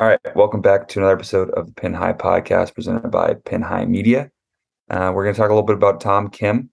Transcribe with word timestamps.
All 0.00 0.08
right, 0.08 0.18
welcome 0.34 0.60
back 0.60 0.88
to 0.88 0.98
another 0.98 1.14
episode 1.14 1.50
of 1.50 1.68
the 1.68 1.72
Pin 1.72 1.94
High 1.94 2.14
Podcast 2.14 2.74
presented 2.74 3.12
by 3.12 3.34
Pin 3.44 3.62
High 3.62 3.84
Media. 3.84 4.28
Uh, 4.90 5.12
we're 5.14 5.22
going 5.22 5.36
to 5.36 5.40
talk 5.40 5.50
a 5.50 5.54
little 5.54 5.62
bit 5.62 5.76
about 5.76 6.00
Tom 6.00 6.30
Kim 6.30 6.68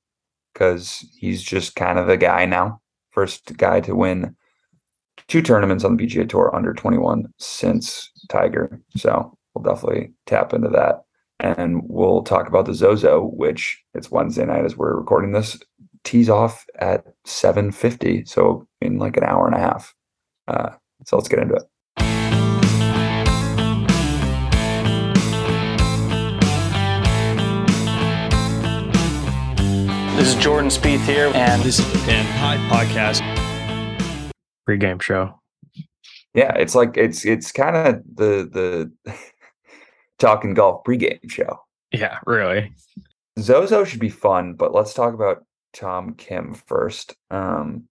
because 0.51 1.05
he's 1.15 1.43
just 1.43 1.75
kind 1.75 1.99
of 1.99 2.07
the 2.07 2.17
guy 2.17 2.45
now. 2.45 2.81
First 3.11 3.55
guy 3.57 3.79
to 3.81 3.95
win 3.95 4.35
two 5.27 5.43
tournaments 5.43 5.83
on 5.83 5.97
the 5.97 6.03
PGA 6.03 6.27
Tour 6.27 6.49
under 6.55 6.73
21 6.73 7.31
since 7.37 8.09
Tiger. 8.27 8.81
So 8.97 9.37
we'll 9.53 9.71
definitely 9.71 10.13
tap 10.25 10.51
into 10.51 10.69
that. 10.69 11.03
And 11.39 11.83
we'll 11.83 12.23
talk 12.23 12.47
about 12.47 12.65
the 12.65 12.73
Zozo, 12.73 13.25
which 13.35 13.83
it's 13.93 14.09
Wednesday 14.09 14.45
night 14.45 14.65
as 14.65 14.75
we're 14.75 14.97
recording 14.97 15.31
this. 15.31 15.59
Tees 16.03 16.27
off 16.27 16.65
at 16.79 17.05
7:50, 17.27 18.27
so 18.27 18.67
in 18.81 18.97
like 18.97 19.15
an 19.15 19.23
hour 19.23 19.45
and 19.45 19.55
a 19.55 19.59
half. 19.59 19.93
Uh, 20.47 20.71
so 21.05 21.17
let's 21.17 21.29
get 21.29 21.37
into 21.37 21.53
it. 21.53 21.70
Jordan 30.41 30.71
Spieth 30.71 31.05
here, 31.05 31.31
and 31.35 31.61
This 31.61 31.77
is 31.77 31.93
the 31.93 31.99
Pin 31.99 32.25
High 32.25 32.57
Podcast. 32.67 33.21
Pre-game 34.65 34.97
show. 34.97 35.39
Yeah, 36.33 36.55
it's 36.55 36.73
like 36.73 36.97
it's 36.97 37.23
it's 37.25 37.51
kind 37.51 37.75
of 37.75 38.01
the 38.11 38.91
the 39.05 39.13
talking 40.17 40.55
golf 40.55 40.83
pregame 40.83 41.29
show. 41.29 41.59
Yeah, 41.91 42.17
really. 42.25 42.73
Zozo 43.37 43.83
should 43.83 43.99
be 43.99 44.09
fun, 44.09 44.55
but 44.55 44.73
let's 44.73 44.95
talk 44.95 45.13
about 45.13 45.45
Tom 45.73 46.15
Kim 46.15 46.55
first. 46.55 47.15
Um, 47.29 47.83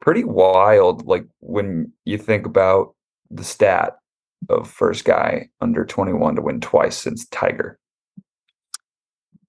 pretty 0.00 0.22
wild, 0.22 1.04
like 1.08 1.26
when 1.40 1.92
you 2.04 2.16
think 2.16 2.46
about 2.46 2.94
the 3.28 3.42
stat 3.42 3.94
of 4.48 4.70
first 4.70 5.04
guy 5.04 5.48
under 5.60 5.84
21 5.84 6.36
to 6.36 6.42
win 6.42 6.60
twice 6.60 6.96
since 6.96 7.26
Tiger. 7.28 7.78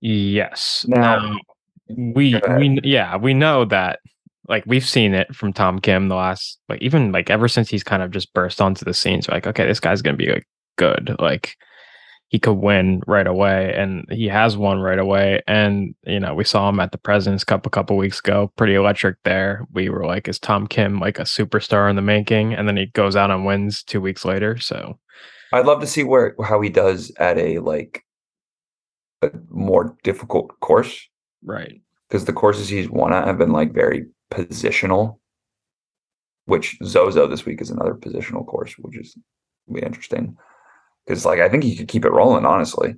Yes. 0.02 0.86
Now- 0.88 1.19
Now, 1.19 1.38
we 1.89 2.39
we 2.58 2.80
yeah 2.83 3.17
we 3.17 3.33
know 3.33 3.66
that 3.66 3.99
like 4.47 4.64
we've 4.66 4.88
seen 4.88 5.14
it 5.14 5.33
from 5.36 5.52
Tom 5.53 5.80
Kim 5.80 6.08
the 6.08 6.16
last 6.16 6.59
like 6.69 6.81
even 6.81 7.11
like 7.11 7.30
ever 7.30 7.47
since 7.47 7.69
he's 7.69 7.83
kind 7.83 8.02
of 8.02 8.09
just 8.11 8.33
burst 8.33 8.61
onto 8.61 8.86
the 8.86 8.94
scene. 8.94 9.21
So 9.21 9.31
like 9.33 9.45
okay, 9.47 9.66
this 9.67 9.80
guy's 9.81 10.02
gonna 10.02 10.17
be 10.17 10.31
like 10.31 10.47
good. 10.77 11.16
Like 11.19 11.55
he 12.34 12.39
could 12.39 12.53
win 12.53 13.03
right 13.06 13.28
away, 13.28 13.76
and 13.78 14.08
he 14.09 14.28
has 14.28 14.58
won 14.58 14.80
right 14.80 14.98
away. 14.98 15.44
And 15.48 15.94
you 16.03 16.20
know 16.20 16.34
we 16.34 16.44
saw 16.44 16.67
him 16.67 16.80
at 16.80 16.92
the 16.92 16.98
Presidents 16.98 17.44
Cup 17.44 17.67
a 17.67 17.70
couple 17.70 17.95
weeks 17.95 18.20
ago, 18.20 18.52
pretty 18.58 18.73
electric 18.73 19.22
there. 19.23 19.67
We 19.72 19.89
were 19.89 20.03
like, 20.03 20.28
is 20.28 20.39
Tom 20.39 20.66
Kim 20.66 21.00
like 21.00 21.20
a 21.20 21.23
superstar 21.23 21.88
in 21.92 21.95
the 21.95 22.02
making? 22.02 22.56
And 22.56 22.67
then 22.67 22.76
he 22.76 22.88
goes 22.88 23.16
out 23.16 23.30
and 23.30 23.45
wins 23.45 23.84
two 23.84 24.02
weeks 24.02 24.26
later. 24.26 24.58
So 24.58 24.98
I'd 25.52 25.67
love 25.67 25.80
to 25.81 25.88
see 25.88 26.04
where 26.04 26.36
how 26.44 26.59
he 26.59 26.70
does 26.70 27.11
at 27.17 27.38
a 27.38 27.59
like 27.59 28.04
a 29.22 29.30
more 29.50 29.95
difficult 30.02 30.59
course. 30.59 31.08
right. 31.45 31.80
because 32.09 32.26
the 32.26 32.34
courses 32.34 32.67
he's 32.67 32.89
won 32.89 33.14
at 33.14 33.28
have 33.28 33.38
been 33.38 33.52
like 33.52 33.73
very 33.73 34.08
positional. 34.31 35.20
Which 36.45 36.78
Zozo 36.84 37.28
this 37.28 37.45
week 37.45 37.61
is 37.61 37.70
another 37.70 37.94
positional 37.94 38.45
course, 38.45 38.73
which 38.80 38.98
is 38.98 39.16
be 39.72 39.81
interesting. 39.81 40.36
Because 41.05 41.25
like 41.25 41.39
I 41.39 41.49
think 41.49 41.63
he 41.63 41.75
could 41.75 41.87
keep 41.87 42.05
it 42.05 42.11
rolling, 42.11 42.45
honestly. 42.45 42.95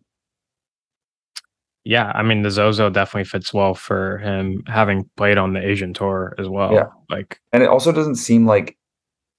Yeah, 1.83 2.11
I 2.15 2.23
mean 2.23 2.41
the 2.41 2.49
Zozo 2.49 2.89
definitely 2.89 3.25
fits 3.25 3.53
well 3.53 3.75
for 3.75 4.17
him 4.17 4.63
having 4.65 5.07
played 5.17 5.37
on 5.37 5.53
the 5.53 5.65
Asian 5.65 5.93
tour 5.93 6.33
as 6.39 6.49
well. 6.49 6.73
Yeah. 6.73 6.87
Like 7.09 7.39
And 7.53 7.61
it 7.61 7.69
also 7.69 7.91
doesn't 7.91 8.15
seem 8.15 8.47
like 8.47 8.75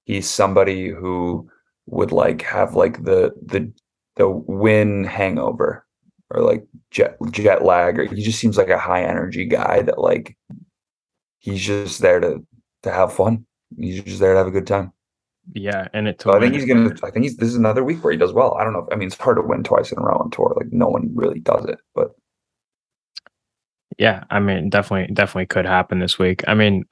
he's 0.05 0.29
somebody 0.29 0.87
who 0.87 1.49
would 1.87 2.13
like 2.13 2.41
have 2.43 2.73
like 2.73 3.03
the 3.03 3.33
the 3.45 3.71
the 4.15 4.29
win 4.29 5.03
hangover 5.03 5.85
or 6.29 6.41
like 6.41 6.65
jet 6.89 7.17
jet 7.31 7.63
lag 7.63 7.99
or 7.99 8.05
he 8.05 8.23
just 8.23 8.39
seems 8.39 8.57
like 8.57 8.69
a 8.69 8.79
high 8.79 9.03
energy 9.03 9.45
guy 9.45 9.81
that 9.81 9.99
like 9.99 10.37
he's 11.39 11.61
just 11.61 11.99
there 11.99 12.21
to 12.21 12.45
to 12.83 12.91
have 12.91 13.13
fun. 13.13 13.45
He's 13.77 14.01
just 14.03 14.19
there 14.19 14.33
to 14.33 14.37
have 14.37 14.47
a 14.47 14.51
good 14.51 14.67
time. 14.67 14.93
Yeah, 15.53 15.87
and 15.93 16.07
it 16.07 16.21
So 16.21 16.33
I 16.33 16.39
think 16.39 16.53
he's 16.53 16.65
gonna. 16.65 16.93
I 17.03 17.09
think 17.11 17.23
he's. 17.23 17.37
This 17.37 17.49
is 17.49 17.55
another 17.55 17.83
week 17.83 18.03
where 18.03 18.11
he 18.11 18.17
does 18.17 18.33
well. 18.33 18.55
I 18.55 18.63
don't 18.63 18.73
know. 18.73 18.79
If, 18.79 18.93
I 18.93 18.95
mean, 18.95 19.07
it's 19.07 19.17
hard 19.17 19.37
to 19.37 19.41
win 19.43 19.63
twice 19.63 19.91
in 19.91 19.97
a 19.97 20.01
row 20.01 20.17
on 20.17 20.29
tour. 20.31 20.53
Like 20.57 20.71
no 20.71 20.87
one 20.87 21.09
really 21.13 21.39
does 21.39 21.65
it. 21.65 21.79
But 21.95 22.11
Yeah, 23.97 24.23
I 24.29 24.39
mean 24.39 24.69
definitely 24.69 25.13
definitely 25.13 25.47
could 25.47 25.65
happen 25.65 25.99
this 25.99 26.19
week. 26.19 26.43
I 26.47 26.53
mean, 26.53 26.85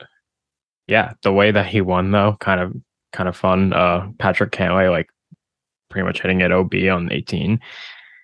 yeah, 0.87 1.13
the 1.23 1.31
way 1.33 1.51
that 1.51 1.67
he 1.67 1.81
won 1.81 2.11
though, 2.11 2.37
kind 2.39 2.59
of 2.61 2.73
kind 3.13 3.29
of 3.29 3.35
fun. 3.35 3.73
Uh 3.73 4.09
Patrick 4.19 4.51
Cantlay 4.51 4.89
like 4.89 5.07
pretty 5.89 6.05
much 6.05 6.21
hitting 6.21 6.41
it 6.41 6.51
OB 6.51 6.73
on 6.91 7.11
18. 7.11 7.59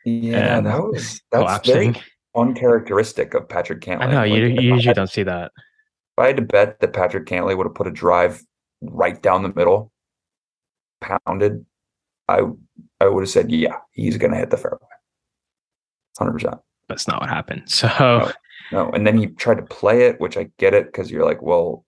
yeah, 0.05 0.59
that 0.61 0.81
was 0.81 1.21
that's 1.31 1.41
collapsing. 1.43 1.93
very 1.93 2.03
uncharacteristic 2.35 3.33
of 3.33 3.47
Patrick 3.47 3.81
Cantlay. 3.81 4.01
I 4.05 4.11
know 4.11 4.23
you, 4.23 4.43
Like, 4.47 4.57
if 4.57 4.63
you 4.63 4.69
usually 4.73 4.83
had- 4.87 4.95
don't 4.95 5.09
see 5.09 5.23
that. 5.23 5.51
If 6.17 6.23
I 6.23 6.27
had 6.27 6.37
to 6.37 6.41
bet 6.41 6.79
that 6.79 6.93
Patrick 6.93 7.25
Cantlay 7.25 7.55
would 7.55 7.65
have 7.65 7.75
put 7.75 7.87
a 7.87 7.91
drive 7.91 8.41
right 8.81 9.21
down 9.21 9.43
the 9.43 9.53
middle, 9.53 9.91
pounded, 11.01 11.65
I 12.27 12.41
I 12.99 13.07
would 13.07 13.21
have 13.23 13.29
said, 13.29 13.51
yeah, 13.51 13.77
he's 13.91 14.17
gonna 14.17 14.37
hit 14.37 14.49
the 14.51 14.57
fairway, 14.57 14.79
hundred 16.17 16.33
percent. 16.33 16.55
That's 16.87 17.07
not 17.07 17.21
what 17.21 17.29
happened. 17.29 17.63
So 17.69 18.31
No, 18.71 18.89
and 18.91 19.05
then 19.05 19.17
he 19.17 19.27
tried 19.27 19.55
to 19.57 19.63
play 19.63 20.03
it, 20.07 20.21
which 20.21 20.37
I 20.37 20.49
get 20.57 20.73
it 20.73 20.85
because 20.85 21.11
you're 21.11 21.25
like, 21.25 21.41
well, 21.41 21.85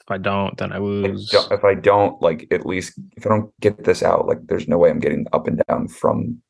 if 0.00 0.10
I 0.10 0.16
don't, 0.16 0.56
then 0.56 0.72
I 0.72 0.78
lose. 0.78 1.28
don't- 1.28 1.52
if 1.52 1.62
I 1.64 1.74
don't 1.74 2.20
like 2.22 2.46
at 2.50 2.64
least 2.64 2.98
if 3.16 3.26
I 3.26 3.28
don't 3.28 3.52
get 3.60 3.84
this 3.84 4.02
out, 4.02 4.26
like 4.26 4.38
there's 4.46 4.66
no 4.68 4.78
way 4.78 4.88
I'm 4.90 4.98
getting 5.00 5.26
up 5.32 5.46
and 5.46 5.62
down 5.68 5.88
from 5.88 6.40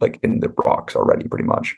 like 0.00 0.18
in 0.22 0.40
the 0.40 0.48
rocks 0.64 0.96
already, 0.96 1.28
pretty 1.28 1.44
much. 1.44 1.76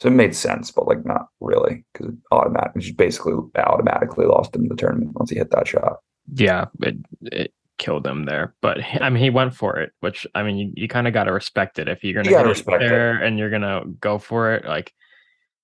So 0.00 0.08
it 0.08 0.12
made 0.12 0.34
sense, 0.34 0.72
but 0.72 0.88
like 0.88 1.04
not 1.06 1.28
really 1.40 1.84
because 1.92 2.08
it 2.08 2.14
automatic, 2.32 2.72
just 2.82 2.96
basically 2.96 3.34
automatically 3.56 4.26
lost 4.26 4.56
him 4.56 4.66
the 4.68 4.74
tournament 4.74 5.12
once 5.14 5.30
he 5.30 5.36
hit 5.36 5.50
that 5.52 5.68
shot. 5.68 5.98
yeah, 6.34 6.66
it 6.80 6.96
it 7.22 7.54
killed 7.78 8.06
him 8.06 8.24
there. 8.24 8.54
But 8.62 8.78
I 9.00 9.10
mean, 9.10 9.22
he 9.22 9.30
went 9.30 9.54
for 9.54 9.78
it, 9.78 9.92
which 10.00 10.26
I 10.34 10.42
mean, 10.42 10.56
you, 10.58 10.72
you 10.76 10.88
kind 10.88 11.06
of 11.06 11.12
got 11.14 11.24
to 11.24 11.32
respect 11.32 11.78
it 11.78 11.88
if 11.88 12.04
you're 12.04 12.14
gonna 12.14 12.30
gotta 12.30 12.48
hit 12.48 12.58
it 12.68 12.82
it. 12.82 12.88
there 12.88 13.18
and 13.22 13.38
you're 13.38 13.50
gonna 13.50 13.82
go 14.00 14.18
for 14.18 14.52
it. 14.54 14.64
Like, 14.64 14.92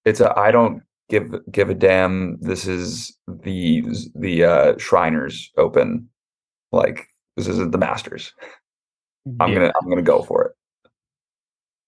It's 0.04 0.20
a 0.20 0.36
I 0.38 0.50
don't 0.50 0.82
give 1.10 1.34
give 1.50 1.70
a 1.70 1.74
damn. 1.74 2.38
This 2.40 2.66
is 2.66 3.16
the 3.26 3.82
the 4.14 4.44
uh 4.44 4.78
Shriners 4.78 5.50
Open, 5.56 6.08
like 6.72 7.08
this 7.36 7.46
isn't 7.48 7.72
the 7.72 7.78
Masters. 7.78 8.32
I'm 9.40 9.52
yeah, 9.52 9.54
gonna 9.54 9.72
I'm 9.80 9.88
gonna 9.88 10.02
go 10.02 10.22
for 10.22 10.44
it. 10.46 10.52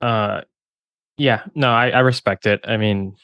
uh, 0.06 0.42
yeah, 1.16 1.44
no, 1.54 1.70
I, 1.70 1.90
I 1.90 2.00
respect 2.00 2.46
it. 2.46 2.60
I 2.64 2.76
mean, 2.76 3.14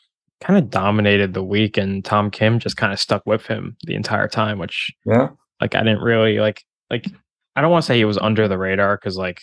kind 0.40 0.58
of 0.58 0.70
dominated 0.70 1.34
the 1.34 1.44
week, 1.44 1.76
and 1.76 2.04
Tom 2.04 2.30
Kim 2.30 2.58
just 2.58 2.76
kind 2.76 2.92
of 2.92 3.00
stuck 3.00 3.24
with 3.26 3.46
him 3.46 3.76
the 3.84 3.94
entire 3.94 4.28
time, 4.28 4.58
which 4.58 4.92
Yeah, 5.06 5.28
like 5.60 5.74
I 5.74 5.80
didn't 5.82 6.02
really 6.02 6.38
like. 6.38 6.64
Like, 6.90 7.06
I 7.54 7.60
don't 7.60 7.70
want 7.70 7.82
to 7.84 7.86
say 7.86 7.96
he 7.96 8.04
was 8.04 8.18
under 8.18 8.48
the 8.48 8.58
radar 8.58 8.96
because 8.96 9.16
like 9.16 9.42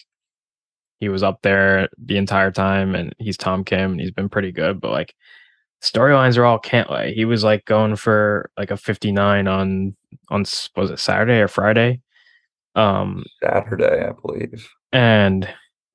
he 0.99 1.09
was 1.09 1.23
up 1.23 1.39
there 1.41 1.89
the 1.97 2.17
entire 2.17 2.51
time, 2.51 2.95
and 2.95 3.13
he's 3.19 3.37
Tom 3.37 3.63
Kim, 3.63 3.91
and 3.93 4.01
he's 4.01 4.11
been 4.11 4.29
pretty 4.29 4.51
good, 4.51 4.79
but 4.81 4.91
like. 4.91 5.13
Storylines 5.81 6.37
are 6.37 6.45
all 6.45 6.61
Cantlay. 6.61 7.13
He 7.13 7.25
was 7.25 7.43
like 7.43 7.65
going 7.65 7.97
for 7.97 8.49
like 8.57 8.71
a 8.71 8.77
59 8.77 9.49
on 9.49 9.93
on 10.29 10.45
was 10.77 10.91
it 10.91 10.97
Saturday 10.97 11.41
or 11.41 11.49
Friday? 11.49 11.99
Um 12.75 13.25
Saturday, 13.43 14.05
I 14.07 14.13
believe. 14.21 14.65
and 14.93 15.45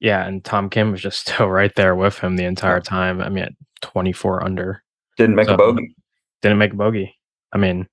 yeah, 0.00 0.26
and 0.26 0.44
Tom 0.44 0.69
Kim 0.69 0.92
was 0.92 1.00
just 1.00 1.20
still 1.26 1.48
right 1.48 1.75
there 1.75 1.94
with 1.97 2.19
him 2.19 2.36
the 2.36 2.44
entire 2.44 2.82
time. 2.82 3.22
I 3.22 3.30
mean, 3.30 3.44
at 3.44 3.53
24 3.80 4.44
under, 4.44 4.82
Didn't 5.16 5.36
make 5.36 5.48
a 5.48 5.56
bogey. 5.56 5.94
didn't 6.42 6.59
make 6.59 6.75
a 6.75 6.76
bogey. 6.76 7.16
I 7.54 7.56
mean, 7.56 7.88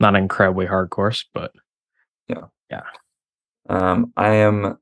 not 0.00 0.16
an 0.16 0.22
incredibly 0.22 0.66
hard 0.66 0.90
course, 0.90 1.24
but 1.32 1.52
Um, 3.68 4.12
I 4.16 4.28
am 4.34 4.78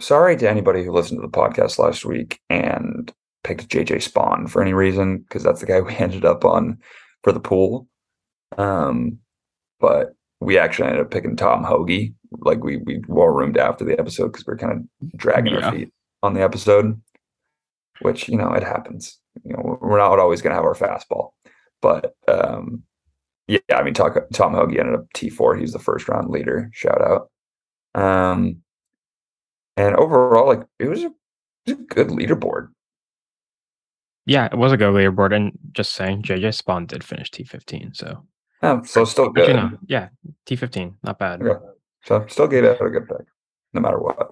sorry 0.00 0.36
to 0.36 0.48
anybody 0.50 0.84
who 0.84 0.92
listened 0.92 1.20
to 1.20 1.26
the 1.26 1.32
podcast 1.32 1.78
last 1.78 2.04
week 2.04 2.40
and 2.50 3.12
picked 3.44 3.68
JJ 3.68 4.06
Spaun 4.06 4.48
for 4.50 4.60
any 4.62 4.74
reason, 4.74 5.18
because 5.18 5.42
that's 5.42 5.60
the 5.60 5.66
guy 5.66 5.80
we 5.82 5.94
ended 5.96 6.24
up 6.24 6.44
on 6.44 6.78
for 7.22 7.32
the 7.32 7.40
pool. 7.40 7.86
Um, 8.58 9.18
but 9.80 10.14
we 10.40 10.58
actually 10.58 10.88
ended 10.88 11.04
up 11.04 11.10
picking 11.10 11.36
Tom 11.36 11.64
Hoge. 11.64 12.12
Like 12.40 12.62
we 12.64 12.78
we 12.78 13.00
war 13.08 13.32
roomed 13.34 13.56
after 13.58 13.84
the 13.84 13.98
episode 13.98 14.28
because 14.32 14.46
we 14.46 14.52
are 14.54 14.58
kind 14.58 14.72
of 15.02 15.18
dragging 15.18 15.54
Yeah. 15.54 15.66
our 15.66 15.72
feet 15.72 15.92
on 16.22 16.34
the 16.34 16.42
episode, 16.42 17.00
which 18.00 18.28
you 18.28 18.36
know 18.36 18.52
it 18.52 18.62
happens. 18.62 19.18
You 19.44 19.54
know 19.54 19.78
we're 19.80 19.98
not 19.98 20.18
always 20.18 20.42
gonna 20.42 20.54
have 20.54 20.64
our 20.64 20.74
fastball, 20.74 21.30
but 21.80 22.14
um, 22.28 22.82
yeah, 23.48 23.58
I 23.74 23.82
mean 23.82 23.94
talk, 23.94 24.16
Tom 24.32 24.54
Hoge 24.54 24.76
ended 24.76 24.94
up 24.94 25.06
T 25.14 25.28
four. 25.30 25.56
He's 25.56 25.72
the 25.72 25.78
first 25.78 26.08
round 26.08 26.30
leader. 26.30 26.70
Shout 26.72 27.00
out. 27.02 27.30
Um, 28.00 28.62
and 29.76 29.96
overall, 29.96 30.46
like 30.46 30.62
it 30.78 30.88
was 30.88 31.02
a, 31.02 31.06
it 31.06 31.12
was 31.66 31.72
a 31.78 31.82
good 31.94 32.08
leaderboard. 32.08 32.68
yeah, 34.26 34.46
it 34.46 34.56
was 34.56 34.72
a 34.72 34.76
good 34.76 34.94
leaderboard. 34.94 35.34
And 35.34 35.52
just 35.72 35.92
saying, 35.92 36.22
JJ 36.22 36.62
Spaun 36.62 36.86
did 36.86 37.02
finish 37.04 37.30
T15. 37.30 37.96
So 37.96 38.24
Yeah, 38.62 38.82
so 38.82 39.04
still 39.04 39.30
But 39.30 39.48
you 39.48 39.54
good. 39.54 39.56
know, 39.56 39.78
yeah, 39.86 40.08
T 40.46 40.56
fifteen, 40.56 40.96
not 41.02 41.18
bad. 41.18 41.42
Okay. 41.42 41.64
So 42.04 42.24
still 42.28 42.48
gave 42.48 42.64
it 42.64 42.80
a 42.80 42.90
good 42.90 43.08
pick, 43.08 43.26
no 43.74 43.80
matter 43.80 43.98
what. 43.98 44.30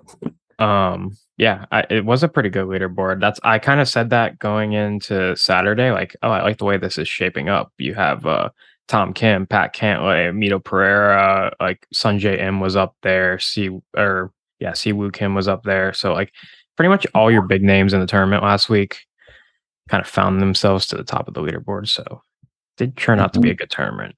Um, 0.58 1.16
yeah, 1.38 1.64
I, 1.72 1.86
it 1.88 2.04
was 2.04 2.22
a 2.22 2.28
pretty 2.28 2.50
good 2.50 2.66
leaderboard. 2.66 3.20
That's 3.20 3.40
I 3.42 3.58
kind 3.58 3.80
of 3.80 3.88
said 3.88 4.10
that 4.10 4.38
going 4.38 4.72
into 4.74 5.34
Saturday, 5.36 5.90
like, 5.90 6.14
oh, 6.22 6.30
I 6.30 6.42
like 6.42 6.58
the 6.58 6.64
way 6.66 6.76
this 6.76 6.98
is 6.98 7.08
shaping 7.08 7.48
up. 7.48 7.72
You 7.78 7.94
have 7.94 8.26
uh 8.26 8.50
Tom 8.90 9.12
Kim, 9.12 9.46
Pat 9.46 9.72
Cantlay, 9.72 10.34
Mito 10.34 10.62
Pereira, 10.62 11.54
like 11.60 11.86
Sungjae 11.94 12.40
Im 12.40 12.58
was 12.58 12.74
up 12.74 12.96
there, 13.02 13.38
C 13.38 13.70
or 13.96 14.32
yeah, 14.58 14.72
Siwoo 14.72 15.12
Kim 15.12 15.36
was 15.36 15.46
up 15.46 15.62
there. 15.62 15.92
So 15.92 16.12
like 16.12 16.32
pretty 16.76 16.88
much 16.88 17.06
all 17.14 17.30
your 17.30 17.42
big 17.42 17.62
names 17.62 17.94
in 17.94 18.00
the 18.00 18.06
tournament 18.06 18.42
last 18.42 18.68
week 18.68 19.06
kind 19.88 20.00
of 20.00 20.08
found 20.08 20.42
themselves 20.42 20.88
to 20.88 20.96
the 20.96 21.04
top 21.04 21.28
of 21.28 21.34
the 21.34 21.40
leaderboard. 21.40 21.86
So 21.86 22.22
did 22.78 22.96
turn 22.96 23.20
out 23.20 23.32
to 23.34 23.40
be 23.40 23.52
a 23.52 23.54
good 23.54 23.70
tournament. 23.70 24.16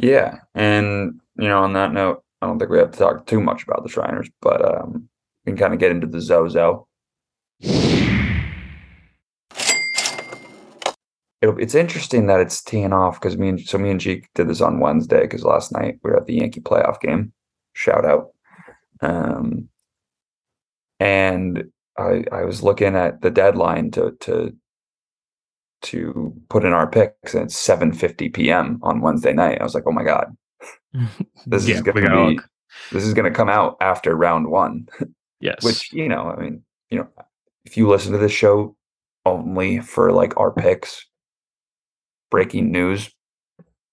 Yeah, 0.00 0.38
and 0.54 1.20
you 1.40 1.48
know, 1.48 1.64
on 1.64 1.72
that 1.72 1.92
note, 1.92 2.22
I 2.40 2.46
don't 2.46 2.60
think 2.60 2.70
we 2.70 2.78
have 2.78 2.92
to 2.92 2.98
talk 2.98 3.26
too 3.26 3.40
much 3.40 3.64
about 3.64 3.82
the 3.82 3.88
Shriners, 3.88 4.30
but 4.40 4.64
um, 4.64 5.08
we 5.44 5.50
can 5.50 5.58
kind 5.58 5.74
of 5.74 5.80
get 5.80 5.90
into 5.90 6.06
the 6.06 6.20
Zozo. 6.20 6.86
It, 7.58 8.06
it's 11.42 11.74
interesting 11.74 12.26
that 12.26 12.40
it's 12.40 12.62
teeing 12.62 12.92
off 12.92 13.20
because 13.20 13.36
me 13.36 13.48
and 13.50 13.60
so 13.60 13.78
me 13.78 13.90
and 13.90 14.00
Cheek 14.00 14.28
did 14.34 14.48
this 14.48 14.60
on 14.60 14.80
Wednesday 14.80 15.22
because 15.22 15.44
last 15.44 15.72
night 15.72 15.98
we 16.02 16.10
were 16.10 16.16
at 16.16 16.26
the 16.26 16.34
Yankee 16.34 16.60
playoff 16.60 17.00
game. 17.00 17.32
Shout 17.74 18.04
out. 18.04 18.30
Um, 19.00 19.68
and 20.98 21.70
I 21.98 22.24
I 22.32 22.44
was 22.44 22.62
looking 22.62 22.96
at 22.96 23.20
the 23.20 23.30
deadline 23.30 23.90
to 23.92 24.16
to 24.20 24.54
to 25.82 26.34
put 26.48 26.64
in 26.64 26.72
our 26.72 26.86
picks 26.86 27.34
and 27.34 27.44
it's 27.44 27.66
7:50 27.66 28.32
p.m. 28.32 28.80
on 28.82 29.00
Wednesday 29.02 29.32
night. 29.32 29.60
I 29.60 29.64
was 29.64 29.74
like, 29.74 29.84
"Oh 29.86 29.92
my 29.92 30.04
god, 30.04 30.34
this 31.46 31.68
Yeah, 31.68 31.76
is 31.76 31.82
going 31.82 32.02
to 32.02 32.28
be 32.28 32.40
this 32.92 33.04
is 33.04 33.14
going 33.14 33.30
to 33.30 33.36
come 33.36 33.48
out 33.48 33.76
after 33.80 34.14
round 34.16 34.48
1." 34.48 34.88
Yes. 35.38 35.62
Which, 35.62 35.92
you 35.92 36.08
know, 36.08 36.30
I 36.30 36.40
mean, 36.40 36.64
you 36.88 36.96
know, 36.96 37.08
if 37.66 37.76
you 37.76 37.86
listen 37.88 38.12
to 38.12 38.18
this 38.18 38.32
show 38.32 38.74
only 39.26 39.80
for 39.80 40.10
like 40.10 40.34
our 40.38 40.50
picks, 40.50 41.04
breaking 42.30 42.70
news, 42.72 43.10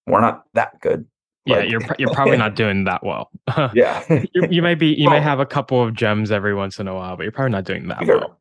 we're 0.08 0.22
not 0.22 0.44
that 0.54 0.80
good. 0.82 1.06
yeah, 1.46 1.58
like- 1.58 1.70
you're 1.70 1.82
you're 2.00 2.14
probably 2.14 2.38
not 2.46 2.56
doing 2.56 2.84
that 2.86 3.04
well. 3.04 3.30
Yeah. 3.74 4.04
you, 4.10 4.48
you 4.50 4.62
may 4.62 4.76
be 4.76 4.88
you 4.88 5.10
may 5.10 5.20
have 5.22 5.40
a 5.40 5.46
couple 5.46 5.82
of 5.82 5.94
gems 5.94 6.32
every 6.32 6.54
once 6.56 6.80
in 6.80 6.88
a 6.88 6.94
while, 6.96 7.16
but 7.18 7.24
you're 7.24 7.32
probably 7.32 7.52
not 7.52 7.64
doing 7.66 7.88
that 7.88 8.02
We're- 8.06 8.20
well. 8.20 8.40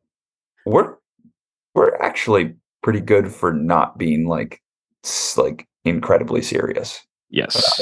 we're 0.65 0.95
we're 1.75 1.95
actually 2.01 2.55
pretty 2.83 3.01
good 3.01 3.31
for 3.33 3.51
not 3.53 3.97
being 3.97 4.27
like 4.27 4.61
like 5.37 5.67
incredibly 5.85 6.41
serious. 6.41 7.01
Yes. 7.29 7.81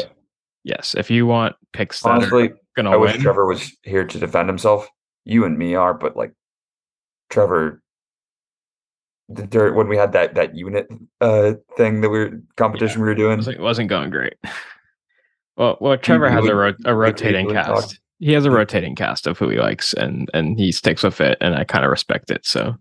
Yes. 0.64 0.96
If 0.96 1.10
you 1.12 1.26
want 1.26 1.56
picks 1.74 2.04
Honestly, 2.06 2.52
gonna 2.76 2.92
I 2.92 2.96
wish 2.96 3.18
Trevor 3.18 3.46
was 3.46 3.76
here 3.84 4.06
to 4.06 4.20
defend 4.20 4.48
himself. 4.48 4.88
You 5.26 5.44
and 5.46 5.58
me 5.58 5.76
are, 5.76 5.94
but 5.94 6.16
like 6.16 6.34
Trevor, 7.30 7.81
the, 9.34 9.48
dur- 9.48 9.74
when 9.74 9.88
we 9.88 9.98
had 9.98 10.12
that 10.14 10.36
that 10.36 10.56
unit 10.56 10.88
uh 11.22 11.54
thing 11.78 12.02
that 12.02 12.10
we 12.10 12.20
were 12.20 12.42
competition 12.58 13.02
we 13.02 13.08
were 13.08 13.16
doing, 13.16 13.38
wasn't, 13.38 13.60
wasn't 13.60 13.90
going 13.90 14.10
great. 14.10 14.34
Well, 15.58 15.78
well, 15.80 15.98
Trevor 15.98 16.30
has 16.30 16.46
a, 16.46 16.56
ro- 16.56 16.74
a 16.86 16.96
rotating 16.96 17.46
really 17.46 17.56
cast. 17.62 18.00
He 18.20 18.32
has 18.34 18.46
a 18.46 18.52
rotating 18.52 18.96
cast 18.96 19.28
of 19.28 19.38
who 19.38 19.50
he 19.50 19.60
likes, 19.60 19.94
and 19.94 20.30
and 20.34 20.58
he 20.58 20.72
sticks 20.72 21.04
with 21.04 21.20
it, 21.22 21.38
and 21.42 21.54
I 21.56 21.66
kind 21.66 21.84
of 21.84 21.92
respect 21.92 22.32
it. 22.32 22.46
So, 22.46 22.76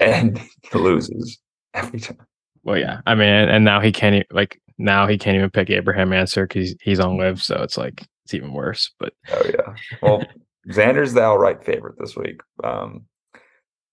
and 0.00 0.38
he 0.72 0.78
loses 0.78 1.38
every 1.74 2.00
time. 2.00 2.18
well, 2.62 2.78
yeah, 2.78 3.00
I 3.06 3.14
mean, 3.14 3.28
and, 3.28 3.50
and 3.50 3.64
now 3.64 3.80
he 3.80 3.92
can't 3.92 4.24
like 4.30 4.60
now 4.78 5.06
he 5.06 5.18
can't 5.18 5.36
even 5.36 5.50
pick 5.50 5.68
Abraham 5.68 6.12
Ancer 6.12 6.46
because 6.46 6.74
he's 6.80 7.00
on 7.00 7.18
LIV, 7.18 7.42
so 7.42 7.56
it's 7.62 7.76
like 7.76 8.06
it's 8.24 8.34
even 8.34 8.52
worse. 8.52 8.90
But 8.98 9.12
Oh 9.30 9.42
yeah. 9.44 9.74
Well, 10.00 10.24
Xander's 10.68 11.12
the 11.12 11.22
outright 11.22 11.64
favorite 11.64 11.96
this 11.98 12.16
week. 12.16 12.40
Um, 12.62 13.04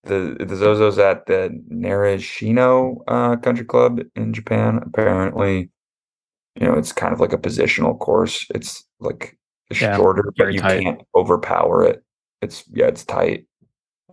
the 0.10 0.36
the 0.40 0.56
Zozos 0.56 1.00
at 1.00 1.28
the 1.28 1.52
Narashino 1.72 2.98
uh, 3.08 3.38
Country 3.38 3.66
Club 3.66 4.02
in 4.18 4.34
Japan. 4.34 4.82
Apparently, 4.86 5.72
you 6.56 6.68
know, 6.68 6.76
it's 6.76 6.94
kind 6.94 7.14
of 7.14 7.22
like 7.22 7.34
a 7.34 7.38
positional 7.40 7.98
course. 8.00 8.48
It's 8.56 8.86
like 9.00 9.38
Yeah, 9.80 9.98
shorter, 9.98 10.34
but 10.38 10.54
you 10.54 10.62
tight. 10.62 10.84
can't 10.84 11.02
overpower 11.16 11.86
it. 11.86 12.04
It's 12.42 12.66
yeah, 12.72 12.88
it's 12.88 13.06
tight. 13.06 13.46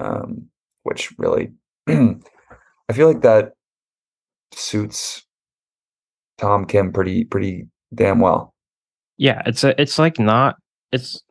Um, 0.00 0.48
which 0.84 1.12
really, 1.18 1.52
I 1.88 2.18
feel 2.94 3.08
like 3.08 3.22
that 3.22 3.54
suits 4.52 5.26
Tom 6.38 6.66
Kim 6.66 6.92
pretty 6.92 7.24
pretty 7.24 7.68
damn 7.94 8.20
well. 8.20 8.54
yeah, 9.18 9.42
it's 9.46 9.64
a 9.64 9.80
it's 9.80 9.98
like 9.98 10.18
not 10.18 10.56
it's 10.92 11.22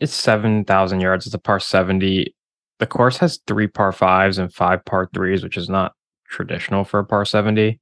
it's 0.00 0.14
seven 0.14 0.64
thousand 0.64 1.00
yards. 1.00 1.26
It's 1.26 1.34
a 1.34 1.40
par 1.40 1.60
seventy. 1.60 2.35
The 2.78 2.86
course 2.86 3.16
has 3.18 3.38
three 3.46 3.66
par 3.68 3.92
fives 3.92 4.38
and 4.38 4.52
five 4.52 4.84
par 4.84 5.08
threes, 5.14 5.42
which 5.42 5.56
is 5.56 5.68
not 5.68 5.94
traditional 6.28 6.84
for 6.84 7.00
a 7.00 7.04
par 7.04 7.24
seventy. 7.24 7.80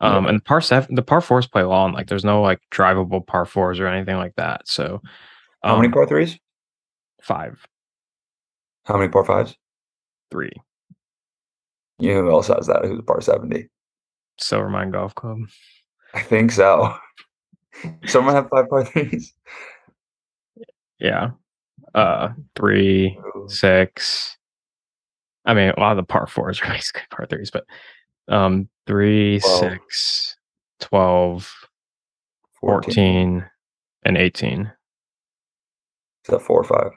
Um, 0.00 0.24
Yeah. 0.24 0.30
and 0.30 0.44
par 0.44 0.60
seven, 0.60 0.96
the 0.96 1.02
par 1.02 1.20
fours 1.20 1.46
play 1.46 1.62
long. 1.62 1.92
Like 1.92 2.08
there's 2.08 2.24
no 2.24 2.42
like 2.42 2.60
drivable 2.72 3.24
par 3.26 3.44
fours 3.46 3.78
or 3.78 3.86
anything 3.86 4.16
like 4.16 4.34
that. 4.36 4.66
So, 4.66 5.00
How 5.62 5.76
many 5.76 5.86
um, 5.88 5.92
par 5.92 6.06
threes? 6.06 6.38
Five, 7.22 7.64
How 8.86 8.96
many 8.98 9.08
par 9.08 9.24
fives? 9.24 9.56
three. 10.30 10.50
You 12.00 12.14
know 12.14 12.22
who 12.22 12.30
else 12.30 12.48
has 12.48 12.66
that? 12.66 12.84
Who's 12.84 12.98
a 12.98 13.02
par 13.02 13.20
70? 13.20 13.68
Silvermine 14.40 14.90
Golf 14.90 15.14
Club. 15.14 15.38
I 16.12 16.20
think 16.22 16.50
so. 16.50 16.92
Someone 18.06 18.34
have 18.34 18.48
five 18.50 18.68
par 18.68 18.84
threes? 18.84 19.32
Yeah. 20.98 21.30
Uh, 21.94 22.30
three, 22.56 23.18
six. 23.46 24.36
I 25.44 25.54
mean, 25.54 25.70
a 25.76 25.80
lot 25.80 25.92
of 25.92 25.96
the 25.98 26.02
par 26.02 26.26
fours 26.26 26.60
are 26.62 26.68
basically 26.72 27.02
par 27.10 27.26
threes, 27.26 27.50
but 27.50 27.64
um, 28.28 28.68
three, 28.86 29.40
Twelve. 29.40 29.60
six, 29.60 30.36
12, 30.80 31.52
14, 32.60 33.44
and 34.04 34.16
18. 34.16 34.60
Is 34.62 34.70
that 36.28 36.40
four 36.40 36.60
or 36.60 36.64
five? 36.64 36.90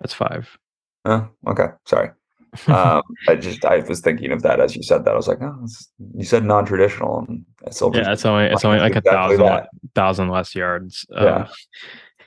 That's 0.00 0.14
five. 0.14 0.58
Oh, 1.04 1.28
okay. 1.48 1.66
Sorry. 1.86 2.10
Um, 2.66 3.00
I 3.30 3.36
just 3.36 3.64
I 3.64 3.78
was 3.78 4.00
thinking 4.00 4.30
of 4.30 4.42
that 4.42 4.60
as 4.60 4.76
you 4.76 4.82
said 4.82 5.06
that. 5.06 5.12
I 5.14 5.16
was 5.16 5.26
like, 5.26 5.40
oh, 5.40 5.66
you 6.14 6.22
said 6.22 6.44
non-traditional, 6.44 7.24
and 7.26 7.46
Silver. 7.70 7.98
yeah, 7.98 8.12
it's 8.12 8.26
only 8.26 8.44
it's 8.44 8.62
only 8.66 8.78
like 8.78 8.94
a 8.94 9.00
thousand 9.00 9.40
that. 9.46 9.68
thousand 9.94 10.28
less 10.28 10.54
yards. 10.54 11.06
Yeah. 11.10 11.46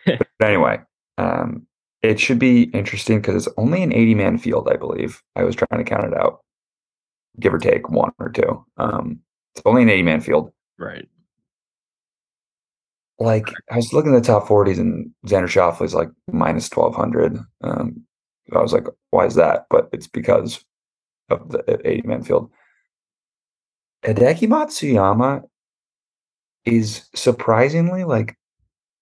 Um, 0.07 0.17
But 0.39 0.47
anyway, 0.47 0.79
um, 1.19 1.67
it 2.09 2.19
should 2.19 2.39
be 2.39 2.63
interesting 2.63 3.19
because 3.19 3.45
it's 3.45 3.55
only 3.57 3.83
an 3.83 3.91
80-man 3.91 4.37
field, 4.37 4.67
I 4.69 4.75
believe. 4.75 5.21
I 5.35 5.43
was 5.43 5.55
trying 5.55 5.83
to 5.83 5.89
count 5.89 6.05
it 6.05 6.17
out, 6.17 6.39
give 7.39 7.53
or 7.53 7.59
take 7.59 7.89
one 7.89 8.11
or 8.19 8.29
two. 8.29 8.65
Um, 8.77 9.19
it's 9.55 9.63
only 9.65 9.83
an 9.83 9.89
80-man 9.89 10.21
field. 10.21 10.51
right. 10.77 11.07
like 13.19 13.47
I 13.71 13.77
was 13.77 13.93
looking 13.93 14.13
at 14.15 14.23
the 14.23 14.27
top 14.27 14.47
40s 14.47 14.79
and 14.79 15.09
Xander 15.25 15.47
Schauffele's 15.47 15.93
like 15.93 16.09
minus 16.31 16.69
1200. 16.69 17.39
Um, 17.61 18.05
I 18.53 18.61
was 18.61 18.73
like, 18.73 18.85
why 19.11 19.25
is 19.25 19.35
that? 19.35 19.65
But 19.69 19.89
it's 19.91 20.07
because 20.07 20.63
of 21.29 21.49
the 21.49 21.81
80 21.83 22.07
man 22.07 22.23
field. 22.23 22.51
Hideki 24.03 24.47
Matsuyama 24.47 25.43
is 26.65 27.07
surprisingly 27.15 28.03
like 28.03 28.37